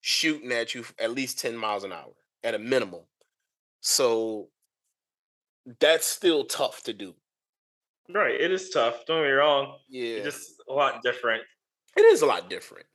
shooting 0.00 0.52
at 0.52 0.74
you 0.74 0.84
at 0.98 1.12
least 1.12 1.38
10 1.38 1.56
miles 1.56 1.84
an 1.84 1.92
hour 1.92 2.12
at 2.42 2.54
a 2.54 2.58
minimum 2.58 3.02
so 3.80 4.50
that's 5.78 6.06
still 6.06 6.44
tough 6.44 6.82
to 6.82 6.92
do 6.92 7.14
Right. 8.12 8.40
It 8.40 8.50
is 8.50 8.70
tough. 8.70 9.06
Don't 9.06 9.22
get 9.22 9.28
me 9.28 9.30
wrong. 9.32 9.78
yeah 9.88 10.16
It's 10.16 10.24
just 10.24 10.62
a 10.68 10.72
lot 10.72 11.02
different. 11.02 11.44
it 11.96 12.02
is 12.02 12.22
a 12.22 12.26
lot 12.26 12.50
different. 12.50 12.86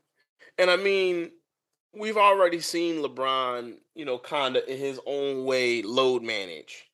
And 0.57 0.69
I 0.69 0.77
mean, 0.77 1.31
we've 1.93 2.17
already 2.17 2.59
seen 2.59 3.01
LeBron, 3.01 3.77
you 3.93 4.05
know, 4.05 4.19
kind 4.19 4.57
of 4.57 4.67
in 4.67 4.77
his 4.77 4.99
own 5.05 5.45
way 5.45 5.81
load 5.81 6.23
manage. 6.23 6.85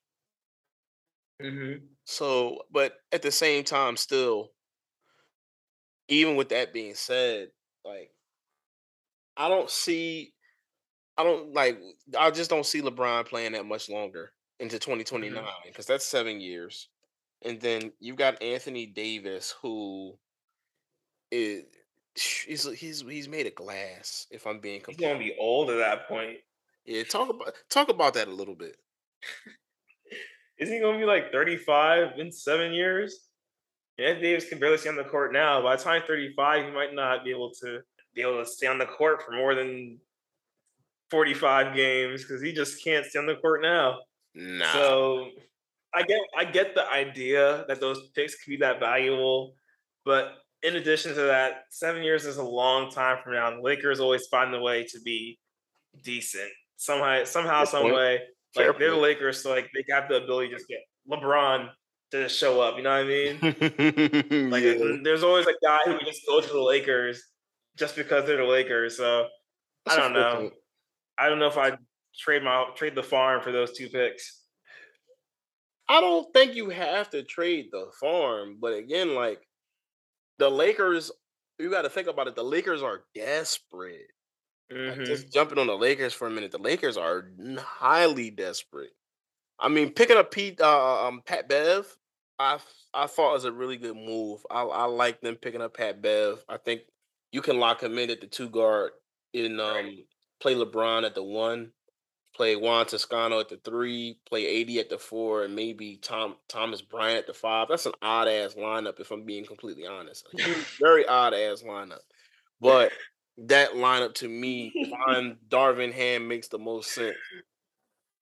Mm-hmm. 1.40 1.84
So, 2.04 2.62
but 2.70 2.94
at 3.12 3.22
the 3.22 3.30
same 3.30 3.64
time, 3.64 3.96
still, 3.96 4.52
even 6.08 6.36
with 6.36 6.50
that 6.50 6.72
being 6.72 6.94
said, 6.94 7.50
like, 7.84 8.10
I 9.36 9.48
don't 9.48 9.70
see, 9.70 10.32
I 11.16 11.24
don't 11.24 11.52
like, 11.52 11.80
I 12.18 12.30
just 12.30 12.50
don't 12.50 12.66
see 12.66 12.82
LeBron 12.82 13.26
playing 13.26 13.52
that 13.52 13.66
much 13.66 13.88
longer 13.88 14.32
into 14.60 14.78
2029 14.78 15.42
because 15.66 15.84
mm-hmm. 15.84 15.92
that's 15.92 16.06
seven 16.06 16.40
years. 16.40 16.88
And 17.44 17.60
then 17.60 17.92
you've 17.98 18.16
got 18.16 18.40
Anthony 18.42 18.86
Davis, 18.86 19.54
who 19.60 20.16
is 21.32 21.64
he's 22.14 22.70
he's 22.78 23.00
he's 23.00 23.28
made 23.28 23.46
of 23.46 23.54
glass. 23.54 24.26
If 24.30 24.46
I'm 24.46 24.60
being 24.60 24.76
He's 24.76 24.84
completely 24.84 25.12
gonna 25.12 25.24
be 25.24 25.36
old 25.38 25.70
at 25.70 25.78
that 25.78 26.08
point. 26.08 26.38
yeah, 26.84 27.02
talk 27.02 27.30
about 27.30 27.54
talk 27.68 27.88
about 27.88 28.14
that 28.14 28.28
a 28.28 28.34
little 28.34 28.54
bit. 28.54 28.76
Isn't 30.58 30.74
he 30.74 30.80
gonna 30.80 30.98
be 30.98 31.04
like 31.04 31.32
35 31.32 32.18
in 32.18 32.30
seven 32.30 32.72
years? 32.72 33.18
Anthony 33.98 34.22
Davis 34.22 34.48
can 34.48 34.58
barely 34.58 34.78
stay 34.78 34.88
on 34.88 34.96
the 34.96 35.04
court 35.04 35.32
now. 35.32 35.62
By 35.62 35.76
the 35.76 35.82
time 35.82 36.02
35, 36.06 36.64
he 36.66 36.70
might 36.70 36.94
not 36.94 37.24
be 37.24 37.30
able 37.30 37.52
to 37.62 37.80
be 38.14 38.22
able 38.22 38.42
to 38.42 38.46
stay 38.48 38.66
on 38.66 38.78
the 38.78 38.86
court 38.86 39.22
for 39.22 39.32
more 39.32 39.54
than 39.54 39.98
45 41.10 41.74
games 41.76 42.22
because 42.22 42.42
he 42.42 42.52
just 42.52 42.82
can't 42.82 43.04
stay 43.04 43.18
on 43.18 43.26
the 43.26 43.36
court 43.36 43.62
now. 43.62 43.98
Nah, 44.34 44.72
So 44.72 45.30
I 45.94 46.02
get 46.02 46.20
I 46.36 46.44
get 46.46 46.74
the 46.74 46.88
idea 46.90 47.64
that 47.68 47.80
those 47.80 48.08
picks 48.14 48.34
could 48.42 48.50
be 48.50 48.56
that 48.58 48.80
valuable, 48.80 49.54
but 50.04 50.32
in 50.62 50.76
addition 50.76 51.14
to 51.14 51.20
that, 51.22 51.64
seven 51.70 52.02
years 52.02 52.24
is 52.24 52.38
a 52.38 52.42
long 52.42 52.90
time 52.90 53.18
from 53.22 53.34
now. 53.34 53.50
The 53.50 53.60
Lakers 53.60 54.00
always 54.00 54.26
find 54.28 54.54
a 54.54 54.60
way 54.60 54.84
to 54.84 55.00
be 55.04 55.38
decent 56.02 56.48
somehow, 56.76 57.24
somehow, 57.24 57.58
Fair 57.58 57.66
some 57.66 57.82
point. 57.82 57.94
way. 57.94 58.20
Fair 58.54 58.68
Like 58.68 58.78
they're 58.78 58.90
the. 58.92 58.96
Lakers, 58.96 59.42
so 59.42 59.50
like 59.50 59.70
they 59.74 59.84
have 59.92 60.08
the 60.08 60.22
ability 60.22 60.48
to 60.48 60.54
just 60.56 60.68
get 60.68 60.80
LeBron 61.10 61.68
to 62.12 62.28
show 62.28 62.60
up. 62.60 62.76
You 62.76 62.82
know 62.82 62.90
what 62.90 63.00
I 63.00 63.04
mean? 63.04 64.50
Like 64.50 64.62
Yeah, 64.64 64.96
there's 65.02 65.22
always 65.22 65.46
a 65.46 65.54
guy 65.62 65.78
who 65.86 65.98
just 66.00 66.22
go 66.28 66.40
to 66.40 66.48
the 66.48 66.60
Lakers 66.60 67.22
just 67.76 67.96
because 67.96 68.26
they're 68.26 68.36
the 68.38 68.44
Lakers. 68.44 68.96
So 68.96 69.28
that's 69.84 69.98
I 69.98 70.00
don't 70.00 70.12
know. 70.12 70.36
point. 70.36 70.54
I 71.18 71.28
don't 71.28 71.38
know 71.38 71.48
if 71.48 71.58
I'd 71.58 71.78
trade 72.18 72.42
my 72.42 72.66
trade 72.76 72.94
the 72.94 73.02
farm 73.02 73.42
for 73.42 73.52
those 73.52 73.76
two 73.76 73.88
picks. 73.88 74.40
I 75.88 76.00
don't 76.00 76.32
think 76.32 76.54
you 76.54 76.70
have 76.70 77.10
to 77.10 77.22
trade 77.22 77.66
the 77.72 77.90
farm, 78.00 78.58
but 78.60 78.74
again, 78.74 79.14
like 79.14 79.42
the 80.38 80.48
Lakers, 80.50 81.10
you 81.58 81.70
got 81.70 81.82
to 81.82 81.90
think 81.90 82.08
about 82.08 82.28
it. 82.28 82.34
The 82.36 82.44
Lakers 82.44 82.82
are 82.82 83.04
desperate. 83.14 84.06
Like, 84.70 84.98
Mhm. 85.00 85.06
just 85.06 85.32
jumping 85.32 85.58
on 85.58 85.66
the 85.66 85.76
Lakers 85.76 86.14
for 86.14 86.26
a 86.26 86.30
minute. 86.30 86.50
The 86.50 86.58
Lakers 86.58 86.96
are 86.96 87.30
highly 87.58 88.30
desperate. 88.30 88.92
I 89.58 89.68
mean, 89.68 89.92
picking 89.92 90.16
up 90.16 90.30
Pete, 90.30 90.60
uh, 90.60 91.06
um, 91.06 91.22
Pat 91.26 91.48
Bev, 91.48 91.94
I 92.38 92.58
I 92.94 93.06
thought 93.06 93.30
it 93.30 93.34
was 93.34 93.44
a 93.44 93.52
really 93.52 93.76
good 93.76 93.96
move. 93.96 94.44
I 94.50 94.62
I 94.62 94.84
like 94.84 95.20
them 95.20 95.36
picking 95.36 95.62
up 95.62 95.74
Pat 95.76 96.02
Bev. 96.02 96.44
I 96.48 96.56
think 96.58 96.82
you 97.30 97.42
can 97.42 97.58
lock 97.58 97.82
him 97.82 97.98
in 97.98 98.10
at 98.10 98.20
the 98.20 98.26
two 98.26 98.48
guard 98.48 98.92
in 99.32 99.60
um 99.60 99.74
Right. 99.74 100.06
play 100.40 100.54
LeBron 100.54 101.04
at 101.06 101.14
the 101.14 101.22
one, 101.22 101.72
play 102.34 102.56
Juan 102.56 102.86
Toscano 102.86 103.40
at 103.40 103.48
the 103.48 103.58
three, 103.58 104.18
play 104.26 104.62
AD 104.62 104.70
at 104.78 104.90
the 104.90 104.98
four, 104.98 105.44
and 105.44 105.54
maybe 105.54 105.96
Tom 105.96 106.36
Thomas 106.48 106.82
Bryant 106.82 107.20
at 107.20 107.26
the 107.26 107.34
five. 107.34 107.68
That's 107.68 107.86
an 107.86 107.92
odd 108.02 108.28
ass 108.28 108.54
lineup 108.54 109.00
if 109.00 109.10
I'm 109.10 109.24
being 109.24 109.46
completely 109.46 109.86
honest. 109.86 110.26
Very 110.80 111.06
odd 111.06 111.34
ass 111.34 111.62
lineup. 111.62 112.00
But 112.60 112.92
that 113.38 113.72
lineup 113.72 114.14
to 114.16 114.28
me, 114.28 114.72
Darvin 115.48 115.92
Ham, 115.92 116.28
makes 116.28 116.48
the 116.48 116.58
most 116.58 116.92
sense. 116.92 117.16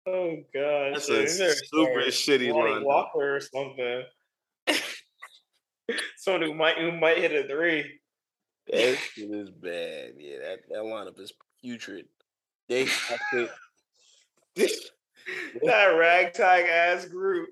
Oh 0.07 0.37
gosh, 0.55 1.07
That's 1.07 1.09
a 1.11 1.27
super 1.29 2.01
shitty 2.09 2.51
lineup. 2.51 2.85
Walker 2.85 3.37
or 3.37 3.41
something. 3.41 4.05
Someone 6.17 6.43
who 6.43 6.55
might 6.55 6.79
who 6.79 6.93
might 6.93 7.19
hit 7.19 7.33
a 7.33 7.47
three. 7.47 8.01
That 8.69 8.97
shit 8.99 9.31
is 9.31 9.51
bad. 9.51 10.15
Yeah, 10.17 10.39
that, 10.39 10.61
that 10.69 10.79
lineup 10.79 11.19
is 11.21 11.33
putrid. 11.61 12.07
They 12.69 12.85
that 14.57 15.87
ragtag 15.99 16.67
ass 16.67 17.07
group. 17.07 17.49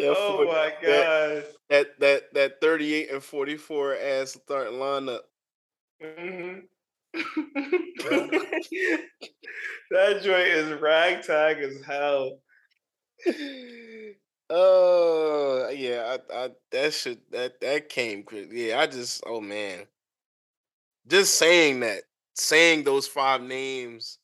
Oh 0.00 0.44
my 0.46 0.72
god. 0.82 1.44
That 1.68 1.98
that 2.00 2.34
that 2.34 2.60
38 2.60 3.10
and 3.10 3.22
44 3.22 3.96
ass 3.96 4.32
starting 4.32 4.78
lineup. 4.78 5.20
Mhm. 6.02 6.62
that 9.90 10.22
joint 10.22 10.48
is 10.48 10.80
ragtag 10.80 11.58
as 11.58 11.84
hell. 11.84 12.38
Oh 14.48 15.68
yeah, 15.74 16.16
I, 16.32 16.44
I 16.44 16.50
that 16.70 16.92
should 16.94 17.20
that 17.30 17.60
that 17.60 17.88
came. 17.88 18.24
Yeah, 18.50 18.80
I 18.80 18.86
just 18.86 19.22
oh 19.26 19.40
man, 19.40 19.86
just 21.06 21.34
saying 21.34 21.80
that, 21.80 22.02
saying 22.34 22.84
those 22.84 23.06
five 23.06 23.42
names. 23.42 24.18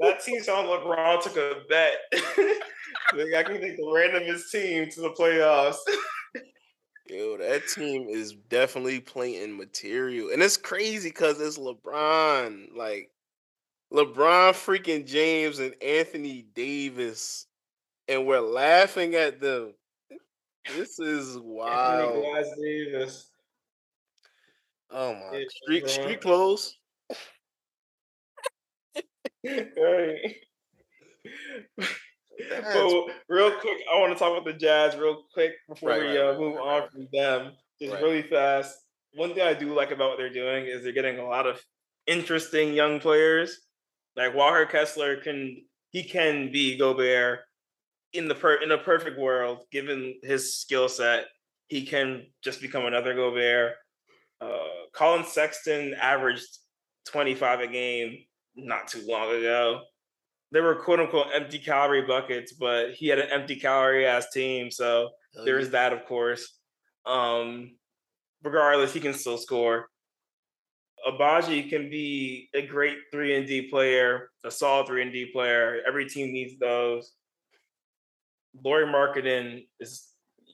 That 0.00 0.22
team 0.22 0.42
sounds 0.42 0.68
like 0.68 0.80
LeBron 0.80 1.22
took 1.22 1.36
a 1.36 1.62
bet. 1.68 1.96
I 2.12 3.42
can 3.42 3.60
take 3.60 3.76
the 3.76 3.84
randomest 3.84 4.50
team 4.50 4.90
to 4.90 5.00
the 5.00 5.10
playoffs. 5.10 5.76
Yo, 7.12 7.36
that 7.36 7.68
team 7.68 8.08
is 8.08 8.32
definitely 8.48 8.98
playing 8.98 9.54
material, 9.54 10.30
and 10.30 10.42
it's 10.42 10.56
crazy 10.56 11.10
because 11.10 11.38
it's 11.42 11.58
LeBron, 11.58 12.74
like 12.74 13.10
LeBron 13.92 14.52
freaking 14.54 15.06
James 15.06 15.58
and 15.58 15.74
Anthony 15.82 16.46
Davis, 16.54 17.48
and 18.08 18.26
we're 18.26 18.40
laughing 18.40 19.14
at 19.14 19.42
them. 19.42 19.74
This 20.74 20.98
is 20.98 21.36
Anthony 21.36 21.44
wild. 21.44 22.24
Davis. 22.62 23.30
Oh 24.90 25.12
my 25.12 25.38
Yeah, 25.38 25.44
street 25.50 25.84
LeBron. 25.84 25.88
street 25.90 26.20
clothes. 26.22 26.78
right. 29.44 30.36
But 32.48 33.14
real 33.28 33.50
quick, 33.52 33.78
I 33.92 33.98
want 33.98 34.12
to 34.12 34.18
talk 34.18 34.32
about 34.32 34.44
the 34.44 34.58
Jazz 34.58 34.96
real 34.96 35.24
quick 35.32 35.52
before 35.68 35.90
Right, 35.90 36.02
we 36.02 36.18
right, 36.18 36.34
uh, 36.34 36.38
move 36.38 36.56
right, 36.56 36.82
on 36.82 36.88
from 36.90 37.08
them. 37.12 37.52
Just 37.80 38.00
really 38.00 38.22
fast. 38.22 38.76
One 39.14 39.34
thing 39.34 39.46
I 39.46 39.54
do 39.54 39.74
like 39.74 39.90
about 39.90 40.10
what 40.10 40.18
they're 40.18 40.32
doing 40.32 40.66
is 40.66 40.82
they're 40.82 40.92
getting 40.92 41.18
a 41.18 41.26
lot 41.26 41.46
of 41.46 41.60
interesting 42.06 42.72
young 42.74 43.00
players. 43.00 43.58
Like 44.16 44.34
Walker 44.34 44.66
Kessler 44.66 45.16
can 45.16 45.64
he 45.90 46.02
can 46.02 46.50
be 46.50 46.76
Gobert 46.76 47.40
in 48.12 48.28
the 48.28 48.34
per 48.34 48.54
in 48.54 48.70
a 48.70 48.78
perfect 48.78 49.18
world, 49.18 49.60
given 49.70 50.14
his 50.22 50.56
skill 50.56 50.88
set. 50.88 51.26
He 51.68 51.86
can 51.86 52.26
just 52.42 52.60
become 52.60 52.84
another 52.86 53.14
Gobert. 53.14 53.74
Uh, 54.40 54.58
Colin 54.94 55.24
Sexton 55.24 55.94
averaged 55.94 56.46
25 57.06 57.60
a 57.60 57.66
game 57.66 58.18
not 58.56 58.88
too 58.88 59.04
long 59.06 59.34
ago. 59.34 59.82
There 60.52 60.62
were 60.62 60.76
quote 60.76 61.00
unquote 61.00 61.28
empty 61.34 61.58
calorie 61.58 62.02
buckets, 62.06 62.52
but 62.52 62.92
he 62.92 63.08
had 63.08 63.18
an 63.18 63.28
empty 63.30 63.56
calorie 63.56 64.06
ass 64.06 64.30
team. 64.32 64.70
So 64.70 65.10
Oh, 65.34 65.44
there 65.44 65.58
is 65.58 65.68
yeah. 65.68 65.88
that, 65.88 65.92
of 65.94 66.04
course. 66.04 66.58
Um, 67.06 67.76
regardless, 68.42 68.92
he 68.92 69.00
can 69.00 69.14
still 69.14 69.38
score. 69.38 69.88
Agbaji 71.08 71.68
can 71.68 71.90
be 71.90 72.48
a 72.54 72.64
great 72.66 72.98
three 73.10 73.36
and 73.36 73.46
D 73.46 73.62
player, 73.62 74.30
a 74.44 74.50
solid 74.50 74.86
three 74.86 75.02
and 75.02 75.12
D 75.12 75.30
player. 75.32 75.80
Every 75.88 76.08
team 76.08 76.32
needs 76.32 76.58
those. 76.58 77.12
Lauri 78.62 78.86
Markkanen 78.86 79.66
is 79.80 80.08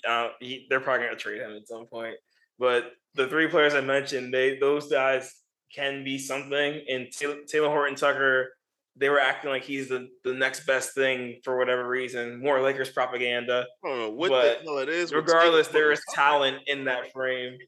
uh, 0.08 0.28
he, 0.40 0.66
they're 0.70 0.80
probably 0.80 1.06
gonna 1.06 1.18
trade 1.18 1.40
him 1.42 1.56
at 1.56 1.66
some 1.66 1.86
point, 1.86 2.14
but 2.58 2.92
the 3.14 3.26
three 3.26 3.48
players 3.48 3.74
I 3.74 3.80
mentioned, 3.80 4.32
they 4.32 4.58
those 4.58 4.88
guys 4.88 5.34
can 5.74 6.04
be 6.04 6.18
something. 6.18 6.82
And 6.88 7.08
Talen 7.08 7.68
Horton 7.68 7.96
Tucker, 7.96 8.50
they 8.98 9.08
were 9.08 9.20
acting 9.20 9.50
like 9.50 9.64
he's 9.64 9.88
the, 9.88 10.08
the 10.24 10.34
next 10.34 10.66
best 10.66 10.94
thing 10.94 11.40
for 11.44 11.56
whatever 11.56 11.88
reason. 11.88 12.40
More 12.40 12.60
Lakers 12.60 12.90
propaganda. 12.90 13.66
I 13.84 13.88
don't 13.88 13.98
know 13.98 14.10
what 14.10 14.30
but 14.30 14.58
the 14.60 14.64
hell 14.64 14.78
it 14.78 14.88
is. 14.88 15.12
Regardless, 15.12 15.68
there 15.68 15.92
is 15.92 16.00
talent 16.14 16.58
in 16.66 16.84
that 16.84 17.12
frame. 17.12 17.58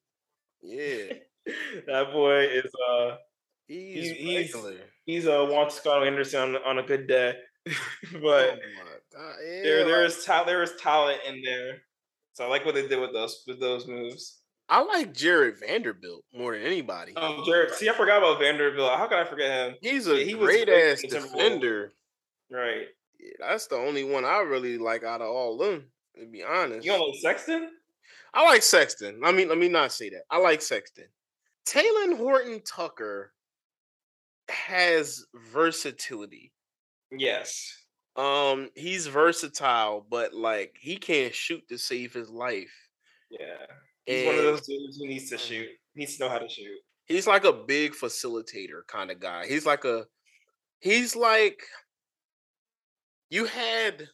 Yeah. 0.63 1.13
that 1.87 2.13
boy 2.13 2.45
is 2.45 2.71
uh 2.91 3.17
he's 3.67 4.11
he's 4.11 4.57
he's, 5.07 5.27
a 5.27 5.41
uh 5.41 5.45
wants 5.47 5.77
Scott 5.77 6.07
Anderson 6.07 6.57
on, 6.57 6.63
on 6.65 6.79
a 6.79 6.83
good 6.83 7.07
day. 7.07 7.35
but 8.23 8.59
oh 9.17 9.35
yeah, 9.45 9.63
there 9.63 9.85
there 9.85 10.05
is 10.05 10.25
ta- 10.25 10.45
there 10.45 10.63
is 10.63 10.73
talent 10.81 11.21
in 11.27 11.43
there. 11.45 11.83
So 12.33 12.45
I 12.45 12.49
like 12.49 12.65
what 12.65 12.75
they 12.75 12.87
did 12.87 13.01
with 13.01 13.13
those 13.13 13.43
with 13.47 13.61
those 13.61 13.87
moves. 13.87 14.40
I 14.71 14.83
like 14.83 15.13
Jarred 15.13 15.59
Vanderbilt 15.59 16.25
more 16.33 16.57
than 16.57 16.65
anybody. 16.65 17.13
Oh, 17.17 17.45
Jarred. 17.45 17.73
See, 17.73 17.89
I 17.89 17.93
forgot 17.93 18.19
about 18.19 18.39
Vanderbilt. 18.39 18.93
How 18.97 19.09
could 19.09 19.19
I 19.19 19.25
forget 19.25 19.51
him? 19.51 19.77
He's 19.83 20.07
a 20.07 20.17
yeah, 20.17 20.25
he 20.25 20.33
great 20.35 20.69
ass 20.69 21.03
defender. 21.03 21.93
Right. 22.51 22.87
Yeah, 23.19 23.33
that's 23.41 23.67
the 23.67 23.75
only 23.77 24.05
one 24.05 24.25
I 24.25 24.39
really 24.39 24.79
like 24.79 25.03
out 25.03 25.23
of 25.23 25.29
all 25.29 25.61
of 25.61 25.73
them, 25.73 25.87
to 26.19 26.27
be 26.27 26.45
honest. 26.45 26.87
You 26.87 26.93
don't 26.93 27.09
like 27.09 27.19
Sexton? 27.21 27.71
I 28.33 28.45
like 28.45 28.63
Sexton. 28.63 29.21
I 29.25 29.33
mean, 29.33 29.49
let 29.49 29.59
me 29.59 29.69
not 29.69 29.93
say 29.93 30.09
that. 30.11 30.23
I 30.31 30.39
like 30.39 30.63
Sexton. 30.63 31.07
Talen 31.67 32.17
Horton 32.17 32.63
Tucker 32.65 33.33
has 34.49 35.27
versatility. 35.53 36.53
Yes. 37.11 37.77
Um, 38.15 38.71
he's 38.77 39.09
versatile, 39.09 40.07
but 40.09 40.33
like 40.33 40.77
he 40.79 40.97
can't 40.97 41.35
shoot 41.35 41.67
to 41.69 41.77
save 41.77 42.13
his 42.13 42.31
life. 42.31 42.73
Yeah. 43.31 43.67
He's 44.07 44.19
and, 44.19 44.27
one 44.27 44.39
of 44.39 44.45
those 44.45 44.67
dudes 44.67 44.99
who 44.99 45.07
needs 45.07 45.31
to 45.31 45.37
mm. 45.37 45.41
shoot. 45.41 45.69
He 45.95 46.01
needs 46.01 46.17
to 46.17 46.25
know 46.25 46.31
how 46.31 46.39
to 46.39 46.49
shoot. 46.49 46.79
He's 47.07 47.27
like 47.27 47.45
a 47.45 47.53
big 47.53 47.93
facilitator 47.93 48.87
kind 48.87 49.11
of 49.11 49.21
guy. 49.21 49.47
He's 49.47 49.67
like 49.67 49.85
a 49.85 50.05
he's 50.81 51.17
like 51.17 51.61
you 53.31 53.47
had 53.47 54.09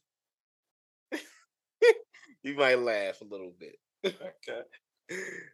you 2.42 2.56
might 2.56 2.78
laugh 2.78 3.20
a 3.20 3.24
little 3.24 3.52
bit. 3.58 3.76
okay. 4.04 4.62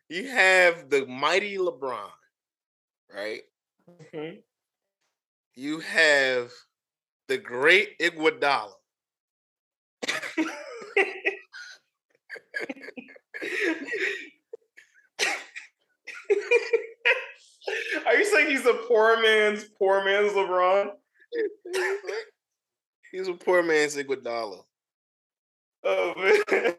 You 0.09 0.29
have 0.29 0.88
the 0.88 1.07
mighty 1.07 1.59
LeBron, 1.59 2.09
right? 3.14 3.42
Mm-hmm. 3.88 4.38
You 5.55 5.81
have 5.81 6.51
the 7.29 7.38
great 7.38 7.99
Iguodala. 7.99 8.73
Are 18.07 18.16
you 18.16 18.24
saying 18.24 18.50
he's 18.50 18.66
a 18.66 18.74
poor 18.74 19.20
man's 19.22 19.64
poor 19.78 20.05
man's 20.05 20.33
LeBron? 20.33 20.90
he's 23.12 23.28
a 23.28 23.35
poor 23.35 23.62
man's 23.62 23.96
Iguodala. 23.96 24.64
Oh 25.85 26.14
man, 26.16 26.42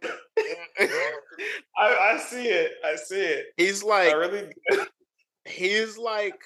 I, 1.77 2.13
I 2.13 2.17
see 2.29 2.47
it. 2.47 2.73
I 2.85 2.95
see 2.95 3.21
it. 3.21 3.47
He's 3.57 3.83
like 3.83 4.15
really 4.15 4.49
he's 5.45 5.97
like 5.97 6.41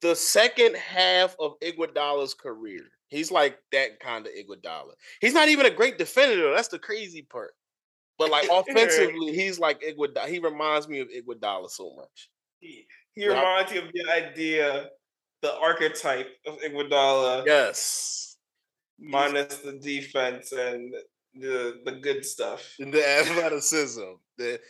the 0.00 0.14
second 0.16 0.76
half 0.76 1.36
of 1.38 1.58
Iguodala's 1.60 2.34
career. 2.34 2.82
He's 3.08 3.30
like 3.30 3.58
that 3.72 4.00
kind 4.00 4.26
of 4.26 4.32
Iguodala. 4.32 4.92
He's 5.20 5.34
not 5.34 5.48
even 5.48 5.66
a 5.66 5.70
great 5.70 5.98
defender. 5.98 6.52
That's 6.54 6.68
the 6.68 6.78
crazy 6.78 7.22
part. 7.22 7.54
But 8.20 8.30
like 8.30 8.48
offensively, 8.52 9.32
he's 9.34 9.58
like 9.58 9.80
Iguodala. 9.80 10.28
He 10.28 10.38
reminds 10.38 10.86
me 10.86 11.00
of 11.00 11.08
Iguodala 11.08 11.70
so 11.70 11.94
much. 11.96 12.28
He, 12.60 12.86
he 13.14 13.26
reminds 13.26 13.72
you 13.72 13.80
of 13.80 13.90
the 13.94 14.12
idea, 14.12 14.90
the 15.40 15.56
archetype 15.56 16.28
of 16.46 16.58
Iguodala. 16.58 17.46
Yes. 17.46 18.36
Minus 18.98 19.56
the 19.60 19.72
defense 19.72 20.52
and 20.52 20.92
the 21.34 21.80
the 21.86 21.92
good 21.92 22.26
stuff. 22.26 22.74
The 22.78 23.08
athleticism. 23.20 24.12
the 24.36 24.60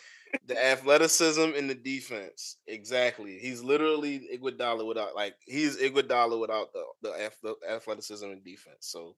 the 0.47 0.65
athleticism 0.65 1.51
and 1.57 1.69
the 1.69 1.75
defense. 1.75 2.59
Exactly. 2.69 3.41
He's 3.41 3.65
literally 3.65 4.29
Iguodala 4.33 4.87
without 4.87 5.17
like 5.17 5.35
he's 5.45 5.77
Iguodala 5.77 6.41
without 6.41 6.73
the 6.73 6.85
the, 7.03 7.33
the 7.43 7.73
athleticism 7.75 8.27
and 8.27 8.45
defense. 8.45 8.87
So 8.87 9.17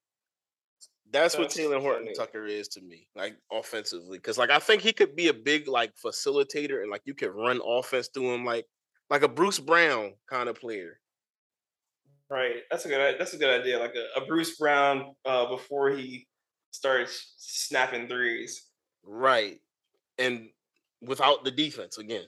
that's, 1.12 1.36
that's 1.36 1.38
what 1.38 1.50
Talen 1.50 1.80
Horton 1.80 2.12
Tucker 2.14 2.46
is 2.46 2.68
to 2.68 2.80
me, 2.80 3.06
like 3.14 3.36
offensively. 3.52 4.18
Cause 4.18 4.38
like 4.38 4.50
I 4.50 4.58
think 4.58 4.82
he 4.82 4.92
could 4.92 5.14
be 5.14 5.28
a 5.28 5.34
big 5.34 5.68
like 5.68 5.92
facilitator 5.94 6.82
and 6.82 6.90
like 6.90 7.02
you 7.04 7.14
could 7.14 7.32
run 7.32 7.60
offense 7.64 8.08
through 8.12 8.34
him 8.34 8.44
like 8.44 8.66
like 9.10 9.22
a 9.22 9.28
Bruce 9.28 9.58
Brown 9.58 10.14
kind 10.28 10.48
of 10.48 10.58
player. 10.58 10.98
Right. 12.30 12.62
That's 12.70 12.86
a 12.86 12.88
good 12.88 13.16
that's 13.18 13.34
a 13.34 13.38
good 13.38 13.60
idea. 13.60 13.78
Like 13.78 13.94
a, 13.94 14.22
a 14.22 14.26
Bruce 14.26 14.56
Brown 14.56 15.14
uh 15.24 15.46
before 15.46 15.90
he 15.90 16.26
starts 16.70 17.34
snapping 17.36 18.08
threes. 18.08 18.68
Right. 19.04 19.60
And 20.18 20.48
without 21.02 21.44
the 21.44 21.50
defense 21.50 21.98
again. 21.98 22.24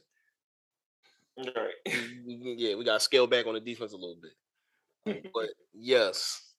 Right. 1.38 1.74
yeah, 2.26 2.74
we 2.76 2.84
got 2.84 2.94
to 2.94 3.00
scale 3.00 3.26
back 3.26 3.46
on 3.46 3.54
the 3.54 3.60
defense 3.60 3.92
a 3.92 3.96
little 3.96 4.18
bit. 4.20 5.30
but 5.34 5.48
yes, 5.72 6.53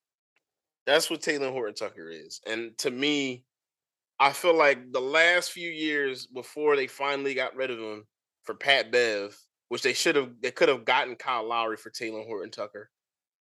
that's 0.85 1.09
what 1.09 1.21
Talen 1.21 1.51
Horton 1.51 1.75
Tucker 1.75 2.09
is. 2.09 2.41
And 2.45 2.77
to 2.79 2.91
me, 2.91 3.43
I 4.19 4.31
feel 4.31 4.55
like 4.55 4.91
the 4.91 5.01
last 5.01 5.51
few 5.51 5.69
years 5.69 6.27
before 6.27 6.75
they 6.75 6.87
finally 6.87 7.33
got 7.33 7.55
rid 7.55 7.71
of 7.71 7.79
him 7.79 8.05
for 8.43 8.55
Pat 8.55 8.91
Bev, 8.91 9.37
which 9.69 9.81
they 9.81 9.93
should 9.93 10.15
have, 10.15 10.29
they 10.41 10.51
could 10.51 10.69
have 10.69 10.85
gotten 10.85 11.15
Kyle 11.15 11.47
Lowry 11.47 11.77
for 11.77 11.89
Talen 11.89 12.25
Horton 12.25 12.51
Tucker, 12.51 12.89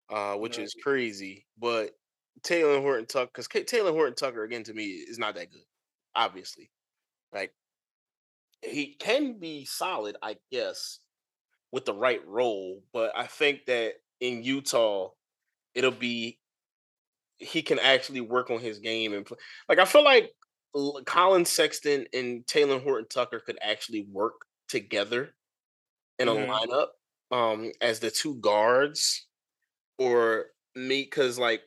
uh, 0.10 0.36
which 0.36 0.58
right. 0.58 0.66
is 0.66 0.76
crazy. 0.84 1.48
But 1.58 1.92
Talen 2.42 2.82
Horton 2.82 3.08
Tucker, 3.08 3.32
because 3.34 3.48
Talen 3.48 3.94
Horton 3.94 4.16
Tucker 4.16 4.44
again 4.44 4.64
to 4.64 4.74
me 4.74 4.86
is 4.86 5.18
not 5.18 5.36
that 5.36 5.52
good, 5.52 5.66
obviously. 6.16 6.70
Like 7.34 7.54
he 8.62 8.96
can 9.00 9.40
be 9.40 9.66
solid, 9.66 10.18
I 10.22 10.38
guess, 10.52 11.00
with 11.72 11.86
the 11.86 11.94
right 11.94 12.26
role. 12.28 12.84
But 12.94 13.12
I 13.16 13.28
think 13.28 13.66
that 13.68 13.94
in 14.20 14.44
Utah, 14.44 15.10
it'll 15.74 15.92
be 15.92 16.39
he 17.40 17.62
can 17.62 17.80
actually 17.80 18.22
work 18.22 18.52
on 18.52 18.60
his 18.60 18.80
game 18.80 19.14
and 19.14 19.26
play. 19.26 19.38
Like 19.68 19.80
I 19.80 19.86
feel 19.86 20.04
like 20.04 20.32
Colin 21.06 21.46
Sexton 21.46 22.06
and 22.14 22.46
Talen 22.46 22.84
Horton 22.84 23.08
Tucker 23.10 23.40
could 23.40 23.58
actually 23.62 24.08
work 24.12 24.46
together 24.68 25.34
in 26.20 26.28
a 26.28 26.32
mm-hmm. 26.32 26.52
lineup 26.52 26.88
um 27.32 27.72
as 27.82 28.00
the 28.00 28.12
two 28.12 28.36
guards 28.36 29.28
or 29.98 30.48
me 30.76 31.04
because 31.04 31.40
like 31.40 31.62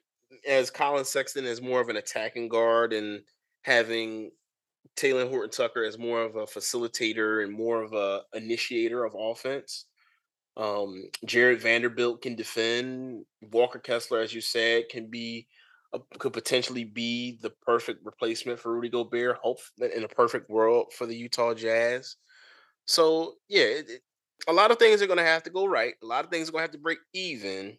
as 0.46 0.70
Colin 0.70 1.04
Sexton 1.04 1.44
is 1.44 1.61
more 1.61 1.80
of 1.80 1.88
an 1.88 1.96
attacking 1.96 2.48
guard 2.48 2.92
and 2.92 3.22
having 3.62 4.30
Talen 4.96 5.28
Horton 5.28 5.50
Tucker 5.50 5.85
as 5.85 5.98
more 5.98 6.22
of 6.22 6.37
a 6.37 6.44
facilitator 6.44 7.44
and 7.44 7.52
more 7.52 7.82
of 7.82 7.92
a 7.92 8.22
initiator 8.35 9.04
of 9.04 9.16
offense. 9.18 9.87
Um, 10.56 11.04
Jarred 11.24 11.62
Vanderbilt 11.62 12.22
can 12.22 12.35
defend. 12.35 13.24
Walker 13.52 13.78
Kessler, 13.78 14.20
as 14.20 14.35
you 14.35 14.40
said, 14.40 14.88
can 14.90 15.06
be 15.06 15.46
Uh, 15.94 15.98
could 16.18 16.33
potentially 16.33 16.85
be 16.85 17.38
the 17.42 17.50
perfect 17.50 18.05
replacement 18.05 18.59
for 18.59 18.72
Rudy 18.74 18.88
Gobert. 18.88 19.37
Hope 19.42 19.59
uh, 19.81 19.88
in 19.88 20.05
a 20.05 20.09
perfect 20.09 20.48
world 20.48 20.92
for 20.96 21.07
the 21.07 21.14
Utah 21.14 21.52
Jazz. 21.55 22.16
So 22.87 23.35
yeah, 23.48 23.64
it, 23.64 23.90
it, 23.90 24.02
a 24.48 24.52
lot 24.52 24.70
of 24.70 24.78
things 24.78 25.02
are 25.02 25.07
going 25.07 25.18
to 25.18 25.24
have 25.24 25.42
to 25.44 25.50
go 25.50 25.66
right. 25.66 25.94
A 26.02 26.07
lot 26.07 26.24
of 26.24 26.31
things 26.31 26.48
are 26.48 26.52
going 26.52 26.61
to 26.61 26.64
have 26.64 26.72
to 26.72 26.78
break 26.78 26.98
even 27.12 27.76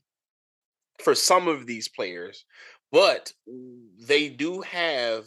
for 0.99 1.15
some 1.15 1.47
of 1.47 1.65
these 1.65 1.87
players, 1.87 2.45
but 2.91 3.33
they 3.99 4.29
do 4.29 4.61
have 4.61 5.25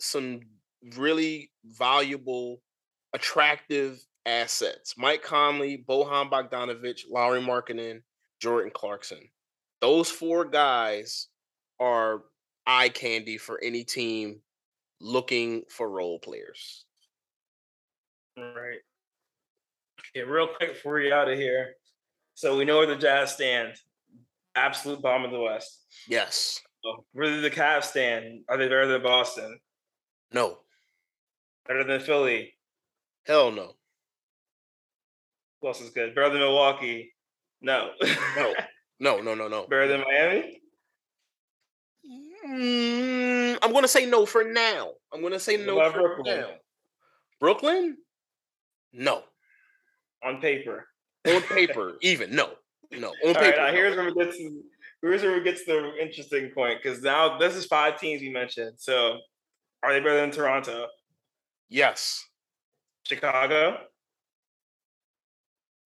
some 0.00 0.40
really 0.96 1.50
valuable, 1.64 2.60
attractive 3.12 4.04
assets. 4.26 4.94
Mike 4.96 5.22
Conley, 5.22 5.84
Bojan 5.86 6.30
Bogdanovic, 6.30 7.02
Lauri 7.10 7.40
Markkanen, 7.40 8.00
Jordan 8.40 8.72
Clarkson. 8.74 9.20
Those 9.80 10.10
four 10.10 10.46
guys 10.46 11.28
are 11.80 12.22
eye 12.66 12.88
candy 12.88 13.38
for 13.38 13.60
any 13.62 13.84
team 13.84 14.40
looking 15.00 15.62
for 15.68 15.88
role 15.88 16.18
players. 16.18 16.84
All 18.36 18.44
right. 18.44 18.78
Okay, 20.16 20.24
real 20.24 20.48
quick 20.48 20.74
before 20.74 20.94
we 20.94 21.12
out 21.12 21.30
of 21.30 21.38
here. 21.38 21.74
So 22.34 22.56
we 22.56 22.64
know 22.64 22.78
where 22.78 22.86
the 22.86 22.96
Jazz 22.96 23.32
stand. 23.32 23.74
Absolute 24.56 25.02
bomb 25.02 25.24
of 25.24 25.30
the 25.30 25.40
West. 25.40 25.84
Yes. 26.08 26.60
So 26.84 27.04
where 27.12 27.26
do 27.26 27.40
the 27.40 27.50
Cavs 27.50 27.84
stand? 27.84 28.44
Are 28.48 28.56
they 28.56 28.66
better 28.66 28.86
than 28.86 29.02
Boston? 29.02 29.58
No. 30.32 30.58
Better 31.66 31.84
than 31.84 32.00
Philly? 32.00 32.54
Hell 33.26 33.50
no. 33.50 33.72
Who 35.60 35.68
else 35.68 35.80
is 35.80 35.90
good? 35.90 36.14
Better 36.14 36.30
than 36.30 36.40
Milwaukee? 36.40 37.14
No. 37.60 37.90
no. 38.36 38.54
No, 39.00 39.20
no, 39.20 39.34
no, 39.34 39.48
no. 39.48 39.66
Better 39.66 39.88
than 39.88 40.02
Miami? 40.02 40.60
Mm, 42.46 43.58
I'm 43.62 43.72
gonna 43.72 43.88
say 43.88 44.06
no 44.06 44.26
for 44.26 44.44
now. 44.44 44.92
I'm 45.12 45.22
gonna 45.22 45.40
say 45.40 45.56
no 45.56 45.90
for 45.90 45.98
Brooklyn? 46.00 46.40
now. 46.40 46.50
Brooklyn? 47.40 47.96
No. 48.92 49.22
on 50.22 50.40
paper. 50.40 50.86
On 51.26 51.40
paper, 51.48 51.94
even 52.02 52.34
no, 52.34 52.50
no. 52.92 53.08
On 53.08 53.14
All 53.28 53.34
paper. 53.34 53.40
right, 53.40 53.56
now 53.56 53.66
no. 53.68 53.72
here's 53.72 53.96
where 53.96 54.08
it 54.08 54.14
gets. 54.16 54.36
Here's 55.02 55.22
where 55.22 55.36
it 55.36 55.44
gets 55.44 55.64
the 55.64 55.92
interesting 56.00 56.50
point 56.50 56.80
because 56.82 57.02
now 57.02 57.38
this 57.38 57.54
is 57.54 57.66
five 57.66 57.98
teams 57.98 58.20
we 58.22 58.30
mentioned. 58.30 58.74
So, 58.78 59.18
are 59.82 59.92
they 59.92 60.00
better 60.00 60.20
than 60.20 60.30
Toronto? 60.30 60.86
Yes. 61.68 62.24
Chicago? 63.04 63.78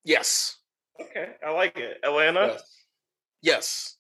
Yes. 0.05 0.57
Okay, 1.01 1.31
I 1.45 1.51
like 1.51 1.77
it. 1.79 1.99
Atlanta? 2.05 2.47
Yes. 2.47 2.63
Yes. 3.43 3.98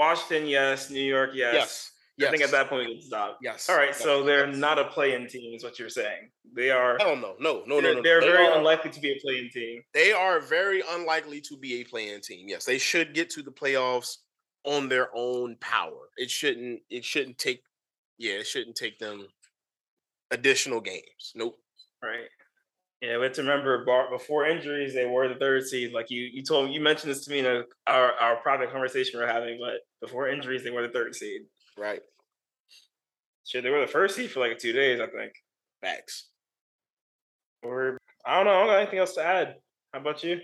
Washington? 0.00 0.46
Yes. 0.48 0.88
New 0.90 1.02
York? 1.02 1.30
Yes. 1.34 1.92
Yes. 2.16 2.28
I 2.28 2.30
think 2.32 2.42
at 2.42 2.50
that 2.52 2.68
point 2.68 2.86
we 2.88 2.94
can 2.94 3.02
stop. 3.02 3.38
Yes. 3.42 3.68
All 3.68 3.76
right, 3.76 3.88
Yes. 3.90 4.02
so 4.02 4.22
they're 4.22 4.46
Yes. 4.48 4.56
not 4.56 4.78
a 4.78 4.86
play-in 4.88 5.26
team, 5.28 5.54
is 5.54 5.62
what 5.62 5.78
you're 5.78 5.88
saying. 5.88 6.30
They 6.54 6.70
are. 6.70 6.96
Hell 6.98 7.16
no, 7.16 7.34
no, 7.38 7.62
no, 7.66 7.76
no, 7.76 7.80
they're 7.80 7.94
no. 7.96 8.02
they're 8.02 8.20
They 8.20 8.26
very 8.26 8.46
are- 8.46 8.58
unlikely 8.58 8.90
to 8.92 9.00
be 9.00 9.10
a 9.12 9.18
play-in 9.20 9.50
team. 9.50 9.82
They 9.94 10.12
are 10.12 10.40
very 10.40 10.82
unlikely 10.88 11.40
to 11.42 11.56
be 11.58 11.80
a 11.80 11.84
play-in 11.84 12.20
team. 12.22 12.48
Yes, 12.48 12.64
they 12.64 12.78
should 12.78 13.14
get 13.14 13.30
to 13.30 13.42
the 13.42 13.52
playoffs 13.52 14.18
on 14.64 14.88
their 14.88 15.08
own 15.14 15.56
power. 15.56 16.10
It 16.16 16.30
shouldn't. 16.30 16.82
It 16.90 17.04
shouldn't 17.04 17.38
take. 17.38 17.62
Yeah, 18.18 18.34
it 18.42 18.46
shouldn't 18.46 18.76
take 18.76 18.98
them 18.98 19.28
additional 20.30 20.80
games. 20.80 21.32
Nope. 21.34 21.58
Right. 22.02 22.28
Yeah, 23.00 23.16
we 23.16 23.24
have 23.24 23.32
to 23.34 23.42
remember 23.42 23.82
bar, 23.86 24.10
before 24.10 24.46
injuries, 24.46 24.92
they 24.92 25.06
were 25.06 25.26
the 25.28 25.36
third 25.36 25.66
seed. 25.66 25.92
Like 25.92 26.10
you, 26.10 26.22
you 26.22 26.42
told 26.42 26.70
you 26.70 26.80
mentioned 26.82 27.10
this 27.10 27.24
to 27.24 27.30
me 27.30 27.38
in 27.38 27.46
a, 27.46 27.62
our 27.86 28.12
our 28.12 28.36
private 28.36 28.70
conversation 28.70 29.18
we 29.18 29.24
are 29.24 29.28
having, 29.28 29.58
but 29.58 29.80
before 30.06 30.28
injuries, 30.28 30.62
they 30.62 30.70
were 30.70 30.82
the 30.82 30.92
third 30.92 31.14
seed. 31.14 31.42
Right. 31.78 32.00
Shit, 33.46 33.64
they 33.64 33.70
were 33.70 33.80
the 33.80 33.86
first 33.86 34.16
seed 34.16 34.30
for 34.30 34.40
like 34.40 34.58
two 34.58 34.72
days, 34.72 35.00
I 35.00 35.06
think. 35.06 35.32
Facts. 35.80 36.28
Or 37.62 37.96
I 38.24 38.36
don't 38.36 38.46
know. 38.46 38.52
I 38.52 38.58
don't 38.58 38.66
got 38.68 38.80
anything 38.80 38.98
else 38.98 39.14
to 39.14 39.24
add. 39.24 39.56
How 39.94 40.00
about 40.00 40.22
you? 40.22 40.38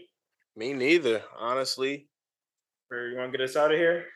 Me 0.57 0.73
neither. 0.73 1.23
Honestly, 1.39 2.09
Or 2.91 3.09
you 3.09 3.19
want 3.19 3.33
to 3.33 3.39
get 3.39 3.45
us 3.45 3.57
out 3.57 3.71
of 3.71 3.77
here? 3.79 4.07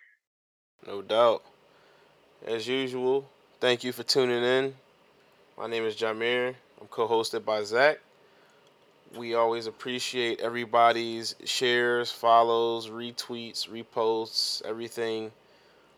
no 0.86 1.02
doubt. 1.02 1.44
As 2.46 2.66
usual, 2.66 3.28
thank 3.60 3.84
you 3.84 3.92
for 3.92 4.02
tuning 4.02 4.42
in. 4.42 4.74
My 5.58 5.66
name 5.66 5.84
is 5.84 5.94
Jamir. 5.94 6.54
I'm 6.80 6.86
co-hosted 6.88 7.44
by 7.44 7.62
Zach. 7.64 7.98
We 9.16 9.34
always 9.34 9.66
appreciate 9.66 10.40
everybody's 10.40 11.34
shares, 11.44 12.12
follows, 12.12 12.88
retweets, 12.88 13.68
reposts, 13.68 14.64
everything, 14.64 15.32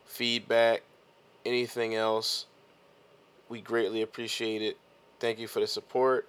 feedback, 0.07 0.83
anything 1.45 1.95
else. 1.95 2.47
We 3.51 3.61
greatly 3.61 4.01
appreciate 4.01 4.63
it. 4.63 4.79
Thank 5.21 5.39
you 5.39 5.47
for 5.47 5.61
the 5.61 5.67
support. 5.67 6.27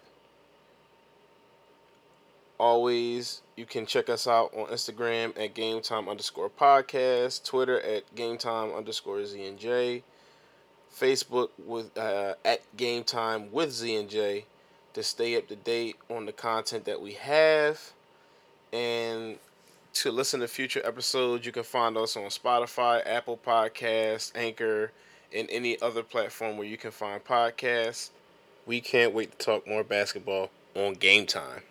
Always, 2.60 3.42
you 3.56 3.66
can 3.66 3.86
check 3.86 4.10
us 4.10 4.28
out 4.28 4.54
on 4.54 4.68
Instagram 4.68 5.30
at 5.42 5.56
GameTime 5.56 6.10
underscore 6.10 6.50
podcast, 6.50 7.46
Twitter 7.46 7.80
at 7.80 8.14
GameTime 8.14 8.76
underscore 8.76 9.26
Z 9.26 9.42
and 9.46 9.58
J, 9.58 10.04
Facebook 10.94 11.50
with 11.66 11.98
uh, 11.98 12.34
at 12.44 12.62
GameTime 12.76 13.52
with 13.52 13.72
Z 13.72 13.96
and 13.96 14.10
J 14.10 14.46
to 14.94 15.04
stay 15.04 15.36
up 15.36 15.48
to 15.48 15.56
date 15.56 15.98
on 16.10 16.26
the 16.26 16.32
content 16.32 16.86
that 16.86 17.02
we 17.02 17.14
have. 17.14 17.94
And 18.72 19.38
to 19.94 20.12
listen 20.12 20.40
to 20.40 20.48
future 20.48 20.82
episodes, 20.84 21.46
you 21.46 21.52
can 21.52 21.64
find 21.64 21.98
us 21.98 22.18
on 22.18 22.24
Spotify, 22.24 23.06
Apple 23.06 23.40
Podcasts, 23.46 24.32
Anchor, 24.36 24.92
and 25.36 25.50
any 25.50 25.80
other 25.82 26.04
platform 26.04 26.58
where 26.58 26.68
you 26.68 26.78
can 26.78 26.92
find 26.92 27.24
podcasts. 27.24 28.10
We 28.66 28.82
can't 28.82 29.14
wait 29.14 29.38
to 29.38 29.46
talk 29.46 29.68
more 29.68 29.84
basketball 29.84 30.50
on 30.76 30.94
Game 30.94 31.26
Time. 31.26 31.62